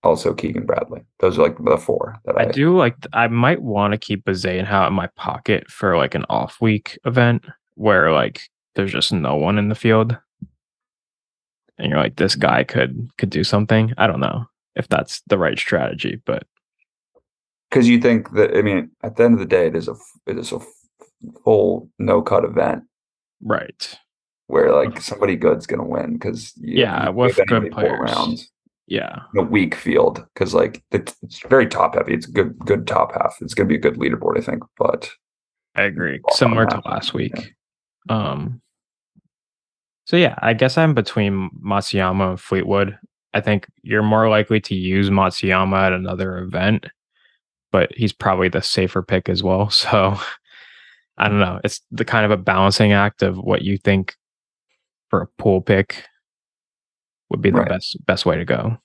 also 0.02 0.32
Keegan 0.34 0.66
Bradley. 0.66 1.02
Those 1.18 1.38
are 1.38 1.42
like 1.42 1.58
the 1.62 1.76
four 1.76 2.18
that 2.24 2.38
I, 2.38 2.44
I 2.44 2.50
do 2.50 2.76
like. 2.76 2.94
I 3.12 3.26
might 3.28 3.62
want 3.62 3.92
to 3.92 3.98
keep 3.98 4.26
a 4.28 4.32
Zaynhout 4.32 4.88
in 4.88 4.94
my 4.94 5.08
pocket 5.08 5.70
for 5.70 5.96
like 5.96 6.14
an 6.14 6.24
off 6.28 6.60
week 6.60 6.98
event 7.04 7.44
where 7.74 8.12
like 8.12 8.48
there's 8.74 8.92
just 8.92 9.12
no 9.12 9.36
one 9.36 9.58
in 9.58 9.68
the 9.68 9.74
field, 9.74 10.16
and 11.78 11.90
you're 11.90 11.98
like, 11.98 12.16
this 12.16 12.36
guy 12.36 12.64
could 12.64 13.10
could 13.18 13.30
do 13.30 13.44
something. 13.44 13.92
I 13.98 14.06
don't 14.06 14.20
know 14.20 14.46
if 14.76 14.88
that's 14.88 15.22
the 15.26 15.38
right 15.38 15.58
strategy, 15.58 16.20
but 16.24 16.44
because 17.70 17.88
you 17.88 18.00
think 18.00 18.32
that 18.32 18.56
I 18.56 18.62
mean, 18.62 18.90
at 19.02 19.16
the 19.16 19.24
end 19.24 19.34
of 19.34 19.40
the 19.40 19.46
day, 19.46 19.66
it 19.66 19.76
is 19.76 19.88
a 19.88 19.94
it 20.26 20.38
is 20.38 20.52
a 20.52 20.60
full 21.44 21.88
no 21.98 22.22
cut 22.22 22.44
event 22.44 22.82
right, 23.42 23.98
where 24.46 24.72
like 24.74 25.00
somebody 25.00 25.36
good's 25.36 25.66
gonna 25.66 25.86
win 25.86 26.14
because 26.14 26.52
Yeah, 26.56 27.08
with 27.10 27.38
good 27.46 27.70
players. 27.72 27.98
rounds 28.00 28.50
yeah, 28.90 29.20
a 29.36 29.42
weak 29.42 29.76
field 29.76 30.26
because 30.34 30.52
like 30.52 30.82
it's, 30.90 31.16
it's 31.22 31.38
very 31.48 31.68
top 31.68 31.94
heavy. 31.94 32.12
It's 32.12 32.26
good 32.26 32.58
good 32.58 32.88
top 32.88 33.12
half. 33.12 33.36
It's 33.40 33.54
gonna 33.54 33.68
be 33.68 33.76
a 33.76 33.80
good 33.80 33.94
leaderboard, 33.94 34.36
I 34.36 34.40
think. 34.40 34.64
But 34.76 35.08
I 35.76 35.82
agree. 35.82 36.20
Similar 36.30 36.66
to 36.66 36.82
last 36.84 37.12
yeah. 37.12 37.16
week. 37.16 37.54
Um. 38.08 38.60
So 40.06 40.16
yeah, 40.16 40.34
I 40.38 40.54
guess 40.54 40.76
I'm 40.76 40.92
between 40.92 41.50
Matsuyama 41.64 42.30
and 42.30 42.40
Fleetwood. 42.40 42.98
I 43.32 43.40
think 43.40 43.68
you're 43.82 44.02
more 44.02 44.28
likely 44.28 44.60
to 44.62 44.74
use 44.74 45.08
Matsuyama 45.08 45.86
at 45.86 45.92
another 45.92 46.38
event, 46.38 46.86
but 47.72 47.92
he's 47.96 48.12
probably 48.12 48.48
the 48.48 48.62
safer 48.62 49.02
pick 49.02 49.28
as 49.28 49.42
well. 49.42 49.70
So 49.80 50.18
I 51.18 51.28
don't 51.28 51.38
know. 51.40 51.60
It's 51.64 51.82
the 51.90 52.04
kind 52.06 52.24
of 52.24 52.30
a 52.30 52.36
balancing 52.42 52.92
act 52.92 53.22
of 53.22 53.36
what 53.36 53.60
you 53.62 53.76
think 53.76 54.16
for 55.10 55.20
a 55.20 55.26
pool 55.26 55.60
pick 55.60 56.04
would 57.28 57.42
be 57.42 57.50
the 57.50 57.58
Right. 57.58 57.68
best 57.68 57.96
best 58.06 58.24
way 58.24 58.36
to 58.36 58.44
go. 58.44 58.78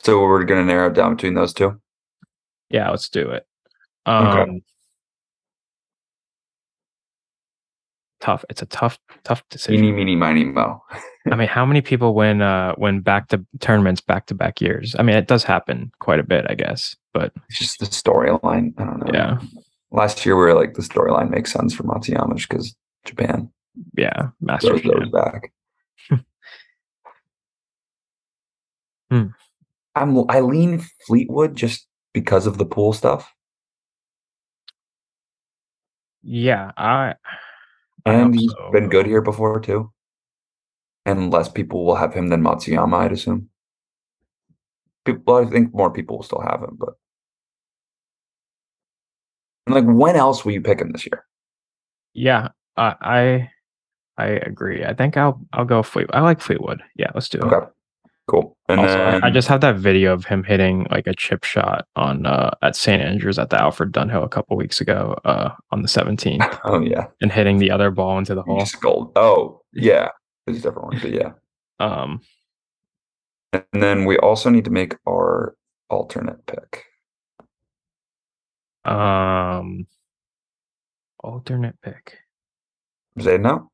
so 0.00 0.20
we're 0.22 0.44
gonna 0.44 0.64
narrow 0.64 0.88
it 0.88 0.94
down 0.94 1.14
between 1.14 1.34
those 1.34 1.52
two. 1.52 1.80
Yeah, 2.70 2.90
let's 2.90 3.08
do 3.08 3.30
it. 3.30 3.46
Um 4.06 4.26
Okay. 4.28 4.62
tough. 8.20 8.44
It's 8.50 8.62
a 8.62 8.66
tough, 8.66 8.98
tough 9.24 9.42
decision. 9.50 9.84
Eeny, 9.84 9.92
meeny, 9.92 10.16
miny, 10.16 10.44
mo. 10.44 10.82
I 11.30 11.36
mean, 11.36 11.48
how 11.48 11.66
many 11.66 11.80
people 11.82 12.14
win 12.14 12.40
uh 12.42 12.74
win 12.78 13.00
back 13.00 13.28
to 13.28 13.44
tournaments 13.60 14.00
back 14.00 14.26
to 14.26 14.34
back 14.34 14.60
years? 14.60 14.96
I 14.98 15.02
mean, 15.02 15.16
it 15.16 15.26
does 15.28 15.44
happen 15.44 15.92
quite 16.00 16.18
a 16.18 16.22
bit, 16.24 16.46
I 16.48 16.54
guess. 16.54 16.96
But 17.12 17.32
It's 17.48 17.58
just 17.58 17.78
the 17.80 17.86
storyline. 17.86 18.72
I 18.78 18.84
don't 18.84 19.00
know. 19.00 19.10
yeah, 19.12 19.38
Last 19.90 20.24
year 20.24 20.34
we 20.36 20.42
were 20.42 20.54
like 20.54 20.74
the 20.74 20.82
storyline 20.82 21.30
makes 21.30 21.52
sense 21.52 21.74
for 21.74 21.82
Matsuyama 21.82 22.36
because 22.36 22.74
Japan 23.04 23.50
yeah, 23.96 24.28
Masters. 24.40 24.80
throws 24.80 24.94
those 25.00 25.10
back. 25.10 25.52
Hmm. 29.10 29.26
I'm 29.96 30.30
I 30.30 30.38
lean 30.40 30.84
Fleetwood 31.06 31.56
just 31.56 31.86
because 32.14 32.46
of 32.46 32.58
the 32.58 32.64
pool 32.64 32.92
stuff, 32.92 33.32
Yeah, 36.22 36.70
I. 36.76 37.14
I 38.06 38.12
and 38.14 38.34
he's 38.34 38.52
so. 38.52 38.70
been 38.72 38.88
good 38.88 39.06
here 39.06 39.20
before 39.20 39.58
too. 39.60 39.90
And 41.06 41.32
less 41.32 41.48
people 41.48 41.84
will 41.84 41.96
have 41.96 42.12
him 42.12 42.28
than 42.28 42.42
Matsuyama, 42.42 42.94
I'd 42.94 43.12
assume. 43.12 43.48
People, 45.04 45.36
I 45.36 45.46
think 45.46 45.74
more 45.74 45.90
people 45.90 46.18
will 46.18 46.22
still 46.22 46.42
have 46.42 46.62
him, 46.62 46.76
but 46.78 46.94
and 49.66 49.74
like, 49.74 49.96
when 49.96 50.16
else 50.16 50.44
will 50.44 50.52
you 50.52 50.60
pick 50.60 50.80
him 50.80 50.90
this 50.92 51.06
year? 51.06 51.24
Yeah, 52.12 52.48
I, 52.76 52.94
I, 53.00 53.50
I 54.18 54.26
agree. 54.26 54.84
I 54.84 54.94
think 54.94 55.16
I'll 55.16 55.40
I'll 55.52 55.64
go 55.64 55.82
Fleetwood. 55.82 56.14
I 56.14 56.20
like 56.20 56.40
Fleetwood. 56.40 56.82
Yeah, 56.96 57.10
let's 57.14 57.28
do 57.28 57.38
it. 57.38 57.44
Okay, 57.44 57.66
cool. 58.28 58.56
And 58.68 58.80
also, 58.80 58.98
I, 58.98 59.26
I 59.28 59.30
just 59.30 59.48
have 59.48 59.60
that 59.62 59.76
video 59.76 60.12
of 60.12 60.24
him 60.24 60.42
hitting 60.44 60.86
like 60.90 61.06
a 61.06 61.14
chip 61.14 61.44
shot 61.44 61.86
on 61.96 62.26
uh 62.26 62.50
at 62.62 62.76
St 62.76 63.00
Andrews 63.00 63.38
at 63.38 63.50
the 63.50 63.60
Alfred 63.60 63.92
Dunhill 63.92 64.24
a 64.24 64.28
couple 64.28 64.56
weeks 64.56 64.80
ago 64.80 65.16
uh 65.24 65.50
on 65.70 65.82
the 65.82 65.88
17th 65.88 66.60
oh 66.64 66.80
yeah, 66.80 67.06
and 67.20 67.32
hitting 67.32 67.58
the 67.58 67.70
other 67.70 67.90
ball 67.90 68.18
into 68.18 68.34
the 68.34 68.42
hole. 68.42 68.66
scold. 68.66 69.12
Oh 69.16 69.62
yeah, 69.72 70.08
there's 70.46 70.58
a 70.58 70.62
different 70.62 70.88
one, 70.88 70.98
but 71.00 71.12
yeah. 71.12 71.32
Um, 71.80 72.20
And 73.54 73.64
then 73.72 74.04
we 74.04 74.18
also 74.18 74.50
need 74.50 74.66
to 74.66 74.70
make 74.70 74.94
our 75.08 75.56
alternate 75.88 76.44
pick. 76.46 76.84
um, 78.84 79.86
alternate 81.24 81.80
pick. 81.80 82.18
Zayden 83.18 83.40
now, 83.42 83.70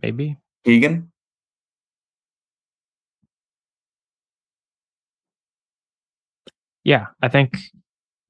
Maybe. 0.00 0.36
Keegan. 0.64 1.10
Yeah, 6.84 7.06
I 7.22 7.28
think 7.28 7.56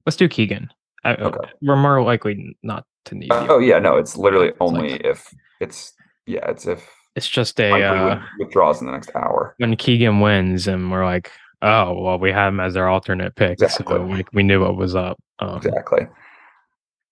let's 0.07 0.17
do 0.17 0.29
Keegan. 0.29 0.71
I, 1.05 1.15
Okay. 1.15 1.51
We're 1.61 1.77
more 1.77 2.03
likely 2.03 2.57
not 2.63 2.85
to 3.07 3.15
need. 3.17 3.31
the 3.31 3.47
Oh 3.49 3.59
yeah, 3.59 3.79
no, 3.79 3.97
it's 3.97 4.17
literally 4.17 4.49
It's 4.49 4.57
only 4.61 4.93
like- 4.93 5.05
if 5.05 5.35
it's 5.61 5.93
yeah, 6.27 6.49
it's 6.51 6.67
if 6.67 6.89
It's 7.17 7.29
just 7.29 7.61
a 7.61 7.71
uh, 7.73 8.23
withdraws 8.39 8.81
in 8.81 8.87
the 8.87 8.93
next 8.93 9.11
hour. 9.15 9.55
when 9.59 9.77
Keegan 9.77 10.21
wins, 10.21 10.67
and 10.69 10.91
we're 10.91 11.05
like, 11.05 11.31
oh 11.63 12.01
well, 12.01 12.19
we 12.19 12.31
have 12.33 12.53
him 12.53 12.61
as 12.61 12.77
our 12.77 12.89
alternate 12.89 13.35
pick, 13.35 13.53
Exactly. 13.61 13.85
so 13.97 14.03
like 14.05 14.29
we 14.33 14.43
knew 14.43 14.61
what 14.61 14.77
was 14.77 14.95
up. 14.95 15.19
Um, 15.41 15.57
Exactly. 15.57 16.07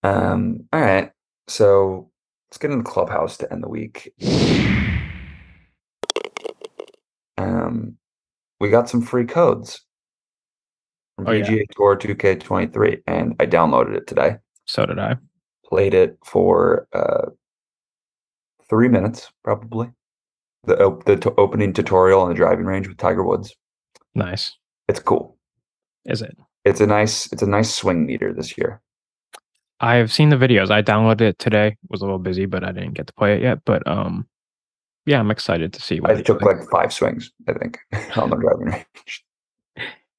Um, 0.03 0.67
all 0.73 0.81
right. 0.81 1.11
So 1.49 2.11
let's 2.49 2.59
get 2.59 2.71
into 2.71 2.85
the 2.85 2.89
clubhouse 2.91 3.37
to 3.39 3.53
end 3.53 3.63
the 3.63 3.69
week. 3.69 4.13
Um, 7.37 7.97
we 8.61 8.71
got 8.71 8.89
some 8.89 9.03
free 9.03 9.25
codes 9.25 9.81
from 11.25 11.29
Oh, 11.35 11.37
yeah. 11.37 11.45
PGA 11.45 11.65
Tour 11.77 11.97
2K23, 11.97 13.03
and 13.07 13.35
I 13.41 13.47
downloaded 13.47 13.97
it 13.97 14.07
today. 14.07 14.37
So 14.67 14.87
did 14.87 14.99
I. 14.99 15.17
Played 15.65 15.95
it 15.95 16.19
for 16.25 16.87
uh, 16.93 17.31
three 18.69 18.89
minutes, 18.89 19.31
probably. 19.45 19.91
The 20.65 20.79
op- 20.85 21.05
the 21.05 21.17
t- 21.17 21.31
opening 21.39 21.73
tutorial 21.73 22.21
on 22.21 22.29
the 22.29 22.35
driving 22.35 22.67
range 22.67 22.87
with 22.89 22.99
Tiger 22.99 23.23
Woods. 23.23 23.55
Nice. 24.15 24.57
It's 24.89 25.01
cool. 25.01 25.37
Is 26.05 26.23
it? 26.23 26.37
It's 26.65 26.81
a 26.81 26.87
nice 26.87 27.33
it's 27.33 27.43
a 27.43 27.47
nice 27.47 27.75
swing 27.75 28.05
meter 28.05 28.35
this 28.35 28.59
year. 28.59 28.81
I 29.81 29.95
have 29.95 30.13
seen 30.13 30.29
the 30.29 30.37
videos. 30.37 30.71
I 30.71 30.83
downloaded 30.83 31.23
it 31.23 31.39
today. 31.39 31.77
Was 31.89 32.03
a 32.03 32.05
little 32.05 32.19
busy, 32.19 32.45
but 32.45 32.63
I 32.65 32.73
didn't 32.73 32.93
get 32.95 33.07
to 33.07 33.15
play 33.15 33.35
it 33.37 33.43
yet. 33.43 33.61
But 33.65 33.87
um, 33.89 34.27
yeah, 35.07 35.19
I'm 35.19 35.31
excited 35.31 35.73
to 35.73 35.81
see 35.81 36.01
what 36.01 36.11
I 36.11 36.21
took 36.21 36.41
do. 36.41 36.47
like 36.47 36.69
five 36.71 36.93
swings, 36.93 37.31
I 37.49 37.55
think, 37.55 37.79
on 38.17 38.29
the 38.29 38.37
driving 38.37 38.67
range. 38.67 39.25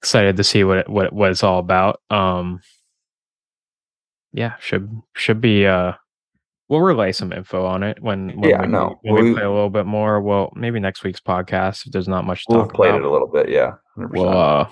Excited 0.02 0.38
to 0.38 0.44
see 0.44 0.64
what 0.64 0.80
it, 0.80 0.90
what 0.90 1.14
what 1.14 1.32
it's 1.32 1.44
all 1.44 1.60
about. 1.60 2.02
Um, 2.10 2.62
yeah, 4.34 4.54
should 4.60 4.90
should 5.16 5.42
be. 5.42 5.66
Uh, 5.66 5.94
we'll 6.70 6.80
relay 6.82 7.12
some 7.12 7.34
info 7.34 7.66
on 7.66 7.84
it 7.84 8.02
when, 8.02 8.30
when 8.40 8.50
Yeah, 8.50 8.62
we, 8.62 8.68
no, 8.68 8.98
when 9.02 9.16
we 9.16 9.22
we- 9.30 9.34
play 9.36 9.44
a 9.44 9.50
little 9.52 9.70
bit 9.70 9.86
more. 9.86 10.22
Well, 10.22 10.54
maybe 10.56 10.80
next 10.80 11.04
week's 11.04 11.20
podcast 11.20 11.86
if 11.86 11.92
there's 11.92 12.08
not 12.08 12.26
much 12.26 12.46
to 12.46 12.54
We've 12.58 12.64
talk 12.66 12.74
played 12.74 12.90
about. 12.92 13.02
it 13.02 13.06
a 13.08 13.12
little 13.12 13.28
bit, 13.28 13.50
yeah. 13.50 13.74
100%. 13.98 14.10
we'll 14.12 14.30
uh 14.30 14.70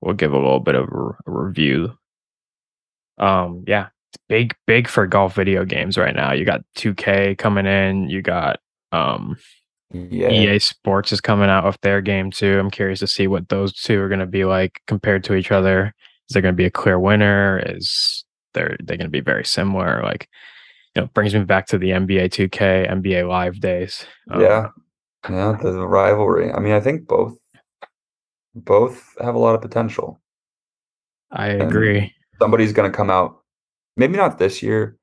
we'll 0.00 0.14
give 0.14 0.32
a 0.32 0.36
little 0.38 0.60
bit 0.60 0.76
of 0.76 0.88
a, 0.88 1.06
a 1.08 1.14
review. 1.26 1.92
Um, 3.18 3.64
yeah, 3.66 3.88
it's 4.12 4.22
big 4.28 4.54
big 4.66 4.86
for 4.88 5.06
golf 5.06 5.34
video 5.34 5.64
games 5.64 5.98
right 5.98 6.14
now. 6.14 6.32
You 6.32 6.44
got 6.44 6.62
2K 6.78 7.36
coming 7.36 7.66
in. 7.66 8.08
You 8.08 8.22
got 8.22 8.60
um 8.92 9.36
yeah. 9.92 10.30
EA 10.30 10.58
Sports 10.58 11.12
is 11.12 11.20
coming 11.20 11.50
out 11.50 11.64
with 11.64 11.80
their 11.80 12.00
game 12.00 12.30
too. 12.30 12.58
I'm 12.58 12.70
curious 12.70 13.00
to 13.00 13.06
see 13.06 13.26
what 13.26 13.48
those 13.48 13.72
two 13.72 14.00
are 14.00 14.08
going 14.08 14.20
to 14.20 14.26
be 14.26 14.44
like 14.44 14.80
compared 14.86 15.24
to 15.24 15.34
each 15.34 15.50
other. 15.50 15.94
Is 16.28 16.34
there 16.34 16.42
going 16.42 16.54
to 16.54 16.56
be 16.56 16.66
a 16.66 16.70
clear 16.70 16.98
winner? 16.98 17.62
Is 17.66 18.24
they're 18.54 18.76
they 18.82 18.96
going 18.96 19.06
to 19.06 19.10
be 19.10 19.20
very 19.20 19.44
similar? 19.44 20.02
Like, 20.02 20.28
you 20.94 21.02
know, 21.02 21.06
it 21.06 21.14
brings 21.14 21.34
me 21.34 21.44
back 21.44 21.66
to 21.68 21.78
the 21.78 21.90
NBA 21.90 22.30
2K, 22.30 22.90
NBA 22.90 23.28
Live 23.28 23.60
days. 23.60 24.04
Um, 24.30 24.40
yeah. 24.40 24.68
Yeah, 25.28 25.58
the 25.60 25.86
rivalry. 25.86 26.50
I 26.50 26.60
mean, 26.60 26.72
I 26.72 26.80
think 26.80 27.06
both 27.06 27.36
both 28.54 29.14
have 29.20 29.34
a 29.34 29.38
lot 29.38 29.54
of 29.54 29.60
potential. 29.60 30.20
I 31.30 31.48
agree. 31.48 32.14
Somebody's 32.40 32.72
going 32.72 32.90
to 32.90 32.96
come 32.96 33.10
out, 33.10 33.40
maybe 33.96 34.16
not 34.16 34.38
this 34.38 34.62
year, 34.62 34.96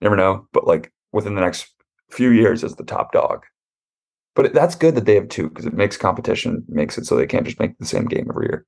never 0.00 0.16
know, 0.16 0.46
but 0.52 0.66
like 0.66 0.92
within 1.12 1.34
the 1.34 1.40
next 1.40 1.68
few 2.10 2.30
years 2.30 2.64
as 2.64 2.74
the 2.76 2.84
top 2.84 3.12
dog. 3.12 3.44
But 4.38 4.54
that's 4.54 4.76
good 4.76 4.94
that 4.94 5.04
they 5.04 5.16
have 5.16 5.28
two 5.28 5.48
because 5.48 5.66
it 5.66 5.72
makes 5.72 5.96
competition, 5.96 6.64
makes 6.68 6.96
it 6.96 7.06
so 7.06 7.16
they 7.16 7.26
can't 7.26 7.44
just 7.44 7.58
make 7.58 7.76
the 7.78 7.84
same 7.84 8.04
game 8.04 8.28
every 8.30 8.46
year. 8.46 8.64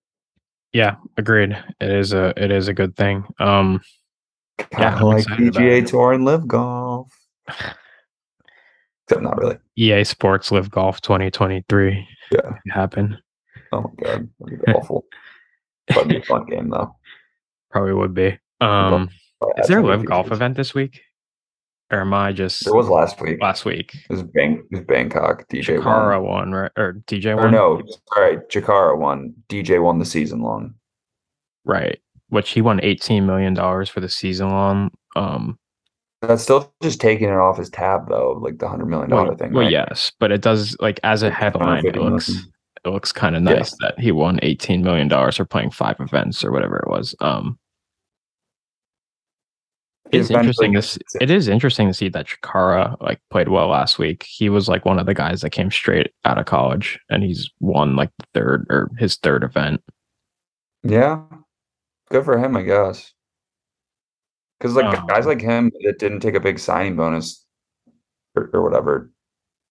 Yeah, 0.72 0.96
agreed. 1.16 1.52
It 1.80 1.90
is 1.92 2.12
a 2.12 2.34
it 2.36 2.50
is 2.50 2.66
a 2.66 2.74
good 2.74 2.96
thing. 2.96 3.22
Um, 3.38 3.80
Kind 4.58 4.94
of 4.96 5.00
I'm 5.00 5.06
like 5.06 5.24
PGA. 5.26 5.86
Tour 5.86 6.12
and 6.12 6.24
LIV 6.24 6.48
Golf. 6.48 7.12
Except 7.48 9.22
not 9.22 9.38
really. 9.38 9.58
EA 9.76 10.02
Sports 10.02 10.50
LIV 10.50 10.72
Golf 10.72 11.00
2023 11.02 12.04
Yeah. 12.32 12.40
happen. 12.68 13.16
Oh 13.72 13.82
my 13.82 13.90
god, 14.04 14.28
that'd 14.40 14.64
be 14.66 14.72
awful. 14.74 15.04
That'd 15.86 16.08
be 16.08 16.16
a 16.16 16.22
fun 16.22 16.46
game 16.46 16.70
though. 16.70 16.96
Probably 17.70 17.92
would 17.94 18.12
be. 18.14 18.36
Um, 18.60 19.08
is 19.58 19.68
there 19.68 19.78
a 19.78 19.86
LIV 19.86 20.04
Golf 20.04 20.32
event 20.32 20.56
this 20.56 20.74
week? 20.74 21.00
Or 21.92 22.00
am 22.02 22.14
I 22.14 22.32
just 22.32 22.66
It 22.66 22.74
was 22.74 22.88
last 22.88 23.20
week. 23.20 23.42
last 23.42 23.64
week? 23.64 23.94
It 23.94 24.12
was, 24.12 24.22
Bang, 24.22 24.62
it 24.70 24.76
was 24.76 24.84
Bangkok. 24.86 25.48
DJ 25.48 25.78
Chacarra 25.80 26.22
won. 26.22 26.50
won, 26.50 26.52
right? 26.52 26.70
Or 26.76 26.94
DJ 27.06 27.32
Or 27.32 27.42
won? 27.42 27.50
no, 27.52 27.82
sorry, 28.14 28.36
Chacarra 28.48 28.96
won. 28.96 29.34
DJ 29.48 29.82
won 29.82 29.98
the 29.98 30.04
season 30.04 30.40
long. 30.40 30.74
Right. 31.64 31.98
Which 32.28 32.50
he 32.50 32.60
won 32.60 32.78
$18 32.80 33.24
million 33.24 33.56
for 33.86 33.98
the 34.00 34.08
season 34.08 34.50
long. 34.50 34.92
Um, 35.16 35.58
That's 36.22 36.42
still 36.44 36.72
just 36.80 37.00
taking 37.00 37.28
it 37.28 37.34
off 37.36 37.58
his 37.58 37.70
tab 37.70 38.08
though, 38.08 38.32
like 38.40 38.58
the 38.58 38.68
hundred 38.68 38.86
million 38.86 39.10
dollar 39.10 39.28
well, 39.30 39.36
thing. 39.36 39.52
well, 39.52 39.64
right? 39.64 39.72
yes, 39.72 40.12
but 40.20 40.30
it 40.30 40.42
does 40.42 40.76
like 40.78 41.00
as 41.02 41.24
a 41.24 41.30
headline, 41.30 41.84
it 41.84 41.96
looks 41.96 42.28
million. 42.28 42.52
it 42.84 42.88
looks 42.90 43.10
kind 43.10 43.34
of 43.34 43.42
Yeah. 43.42 43.54
nice 43.54 43.74
that 43.80 43.98
he 43.98 44.12
won 44.12 44.38
$18 44.44 44.82
million 44.84 45.08
for 45.32 45.44
playing 45.44 45.72
five 45.72 45.96
events 45.98 46.44
or 46.44 46.52
whatever 46.52 46.76
it 46.76 46.88
was. 46.88 47.16
Um, 47.20 47.58
it's 50.12 50.30
interesting. 50.30 50.72
This 50.72 50.98
it 51.20 51.30
is 51.30 51.48
interesting 51.48 51.88
to 51.88 51.94
see 51.94 52.08
that 52.10 52.26
Chacarra 52.26 53.00
like 53.00 53.20
played 53.30 53.48
well 53.48 53.68
last 53.68 53.98
week. 53.98 54.24
He 54.24 54.48
was 54.48 54.68
like 54.68 54.84
one 54.84 54.98
of 54.98 55.06
the 55.06 55.14
guys 55.14 55.40
that 55.40 55.50
came 55.50 55.70
straight 55.70 56.12
out 56.24 56.38
of 56.38 56.46
college, 56.46 56.98
and 57.08 57.22
he's 57.22 57.50
won 57.60 57.96
like 57.96 58.10
the 58.18 58.26
third 58.34 58.66
or 58.70 58.90
his 58.98 59.16
third 59.16 59.44
event. 59.44 59.82
Yeah, 60.82 61.22
good 62.10 62.24
for 62.24 62.38
him, 62.38 62.56
I 62.56 62.62
guess. 62.62 63.12
Because 64.58 64.74
like 64.74 64.98
Um, 64.98 65.06
guys 65.06 65.26
like 65.26 65.40
him 65.40 65.70
that 65.84 65.98
didn't 65.98 66.20
take 66.20 66.34
a 66.34 66.40
big 66.40 66.58
signing 66.58 66.96
bonus 66.96 67.44
or, 68.34 68.50
or 68.52 68.62
whatever, 68.62 69.10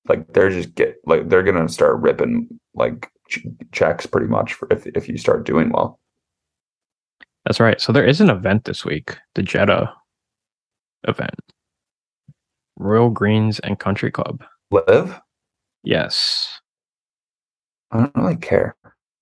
like 0.08 0.32
they're 0.34 0.50
just 0.50 0.74
get 0.76 0.98
like 1.06 1.30
they're 1.30 1.44
gonna 1.44 1.70
start 1.70 2.00
ripping 2.02 2.48
like 2.74 3.12
ch- 3.28 3.46
checks 3.72 4.06
pretty 4.06 4.28
much 4.28 4.54
for 4.54 4.68
if 4.72 4.88
if 4.88 5.08
you 5.08 5.18
start 5.18 5.46
doing 5.46 5.70
well. 5.70 6.00
That's 7.46 7.60
right. 7.60 7.80
So 7.80 7.92
there 7.92 8.06
is 8.06 8.22
an 8.22 8.30
event 8.30 8.66
this 8.66 8.84
week, 8.86 9.18
the 9.36 9.42
Jeddah 9.42 9.94
event, 11.08 11.40
Royal 12.78 13.10
Greens 13.10 13.60
and 13.60 13.80
Country 13.80 14.12
Club. 14.12 14.44
LIV, 14.72 15.20
Yes. 15.84 16.60
I 17.92 17.98
don't 18.00 18.16
really 18.16 18.36
care. 18.36 18.76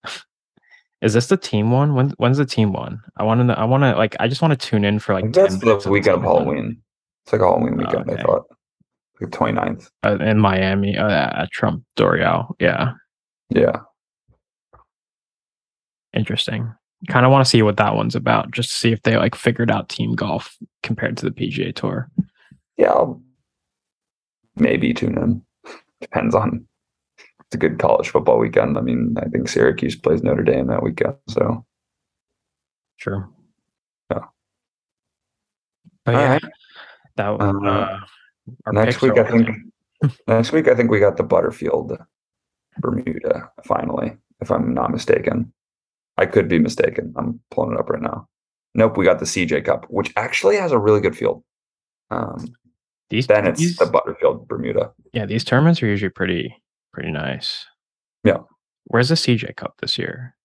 Is 1.01 1.13
this 1.13 1.27
the 1.27 1.37
team 1.37 1.71
one? 1.71 1.93
When 1.93 2.09
when's 2.17 2.37
the 2.37 2.45
team 2.45 2.73
one? 2.73 2.99
I 3.15 3.23
want 3.23 3.47
to. 3.47 3.57
I 3.57 3.63
want 3.65 3.83
to 3.83 3.95
like. 3.95 4.15
I 4.19 4.27
just 4.27 4.41
want 4.41 4.59
to 4.59 4.67
tune 4.67 4.83
in 4.83 4.99
for 4.99 5.13
like. 5.13 5.23
think 5.25 5.35
10 5.35 5.59
that's 5.59 5.83
the 5.85 5.91
weekend 5.91 6.15
of 6.15 6.23
event. 6.23 6.37
Halloween. 6.39 6.81
It's 7.23 7.31
like 7.33 7.41
Halloween 7.41 7.77
weekend. 7.77 8.09
okay. 8.09 8.19
I 8.19 8.23
thought, 8.23 8.45
like 9.21 9.29
29th. 9.29 9.89
uh, 10.05 10.17
in 10.19 10.39
Miami 10.39 10.97
uh, 10.97 11.07
at 11.43 11.51
Trump 11.51 11.83
Doral. 11.95 12.55
Yeah, 12.59 12.93
Yeah, 13.49 13.81
interesting. 16.13 16.73
Kind 17.09 17.25
of 17.25 17.31
want 17.31 17.45
to 17.45 17.49
see 17.49 17.61
what 17.61 17.77
that 17.77 17.95
one's 17.95 18.15
about, 18.15 18.51
just 18.51 18.69
to 18.71 18.75
see 18.75 18.91
if 18.91 19.03
they 19.03 19.17
like 19.17 19.35
figured 19.35 19.69
out 19.69 19.87
team 19.89 20.15
golf 20.15 20.57
compared 20.83 21.15
to 21.17 21.25
the 21.25 21.31
PGA 21.31 21.73
Tour. 21.75 22.09
yeah. 22.77 22.89
I'll 22.91 23.21
maybe 24.55 24.93
tune 24.93 25.17
in. 25.17 25.41
Depends 26.01 26.33
on. 26.33 26.67
It's 27.19 27.55
a 27.55 27.57
good 27.57 27.79
college 27.79 28.09
football 28.09 28.39
weekend. 28.39 28.77
I 28.77 28.81
mean, 28.81 29.15
I 29.21 29.29
think 29.29 29.47
Syracuse 29.47 29.95
plays 29.95 30.21
Notre 30.23 30.43
Dame 30.43 30.67
that 30.67 30.83
weekend, 30.83 31.15
so 31.29 31.65
Sure. 32.97 33.29
Yeah. 34.11 34.25
But 36.03 36.15
All 36.15 36.21
yeah, 36.21 36.29
right. 36.31 36.43
that 37.15 37.27
Uh, 37.27 37.99
uh, 38.65 38.71
next 38.71 39.01
week, 39.01 39.17
I 39.17 39.29
think. 39.29 39.49
next 40.27 40.51
week, 40.51 40.67
I 40.67 40.75
think 40.75 40.91
we 40.91 40.99
got 40.99 41.17
the 41.17 41.23
Butterfield, 41.23 41.97
Bermuda. 42.79 43.49
Finally, 43.65 44.17
if 44.41 44.51
I'm 44.51 44.73
not 44.73 44.91
mistaken, 44.91 45.51
I 46.17 46.25
could 46.25 46.47
be 46.47 46.59
mistaken. 46.59 47.13
I'm 47.17 47.39
pulling 47.51 47.73
it 47.73 47.79
up 47.79 47.89
right 47.89 48.01
now. 48.01 48.27
Nope, 48.73 48.97
we 48.97 49.05
got 49.05 49.19
the 49.19 49.25
CJ 49.25 49.65
Cup, 49.65 49.85
which 49.89 50.11
actually 50.15 50.55
has 50.57 50.71
a 50.71 50.77
really 50.79 50.99
good 51.01 51.15
field. 51.17 51.43
Um, 52.11 52.47
these 53.09 53.27
then 53.27 53.47
it's 53.47 53.59
these, 53.59 53.77
the 53.77 53.85
Butterfield 53.85 54.47
Bermuda. 54.47 54.91
yeah 55.13 55.25
these 55.25 55.43
tournaments 55.43 55.81
are 55.81 55.87
usually 55.87 56.09
pretty 56.09 56.55
pretty 56.93 57.11
nice. 57.11 57.65
Yeah. 58.23 58.39
Where's 58.85 59.09
the 59.09 59.15
CJ 59.15 59.55
Cup 59.55 59.75
this 59.81 59.97
year? 59.97 60.35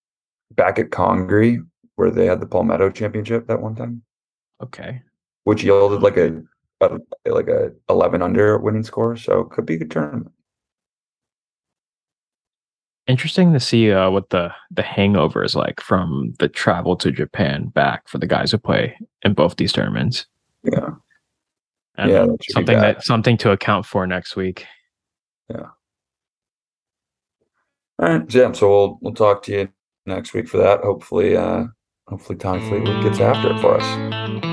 Back 0.53 0.77
at 0.79 0.91
Congaree, 0.91 1.59
where 1.95 2.11
they 2.11 2.25
had 2.25 2.39
the 2.41 2.45
Palmetto 2.45 2.89
Championship 2.89 3.47
that 3.47 3.61
one 3.61 3.75
time, 3.75 4.03
Okay. 4.61 5.01
which 5.45 5.63
yielded 5.63 6.01
like 6.01 6.17
a, 6.17 6.41
a 6.81 6.99
like 7.25 7.47
a 7.47 7.71
11 7.89 8.21
under 8.21 8.57
winning 8.57 8.83
score. 8.83 9.15
So 9.17 9.39
it 9.41 9.49
could 9.51 9.65
be 9.65 9.75
a 9.75 9.77
good 9.79 9.91
tournament. 9.91 10.31
Interesting 13.05 13.51
to 13.51 13.59
see 13.59 13.91
uh, 13.91 14.09
what 14.09 14.29
the 14.29 14.53
the 14.71 14.81
hangover 14.81 15.43
is 15.43 15.55
like 15.55 15.81
from 15.81 16.33
the 16.39 16.47
travel 16.47 16.95
to 16.97 17.11
Japan 17.11 17.67
back 17.67 18.07
for 18.07 18.17
the 18.17 18.27
guys 18.27 18.51
who 18.51 18.57
play 18.57 18.97
in 19.23 19.33
both 19.33 19.57
these 19.57 19.73
tournaments. 19.73 20.25
Yeah, 20.63 20.91
And 21.97 22.11
Yeah, 22.11 22.25
that 22.25 22.37
something 22.51 22.79
that 22.79 23.03
something 23.03 23.37
to 23.37 23.51
account 23.51 23.85
for 23.85 24.07
next 24.07 24.37
week. 24.37 24.65
Yeah. 25.49 25.67
All 27.99 28.07
right. 28.07 28.31
So, 28.31 28.41
yeah. 28.41 28.51
So 28.53 28.69
we'll 28.69 28.99
we'll 29.01 29.13
talk 29.13 29.43
to 29.43 29.51
you 29.51 29.69
next 30.05 30.33
week 30.33 30.47
for 30.47 30.57
that. 30.57 30.79
Hopefully, 30.81 31.35
uh, 31.35 31.65
hopefully 32.07 32.37
Tom 32.37 32.61
Fleetwood 32.69 33.03
gets 33.03 33.19
after 33.19 33.51
it 33.51 33.59
for 33.59 33.75
us. 33.81 34.52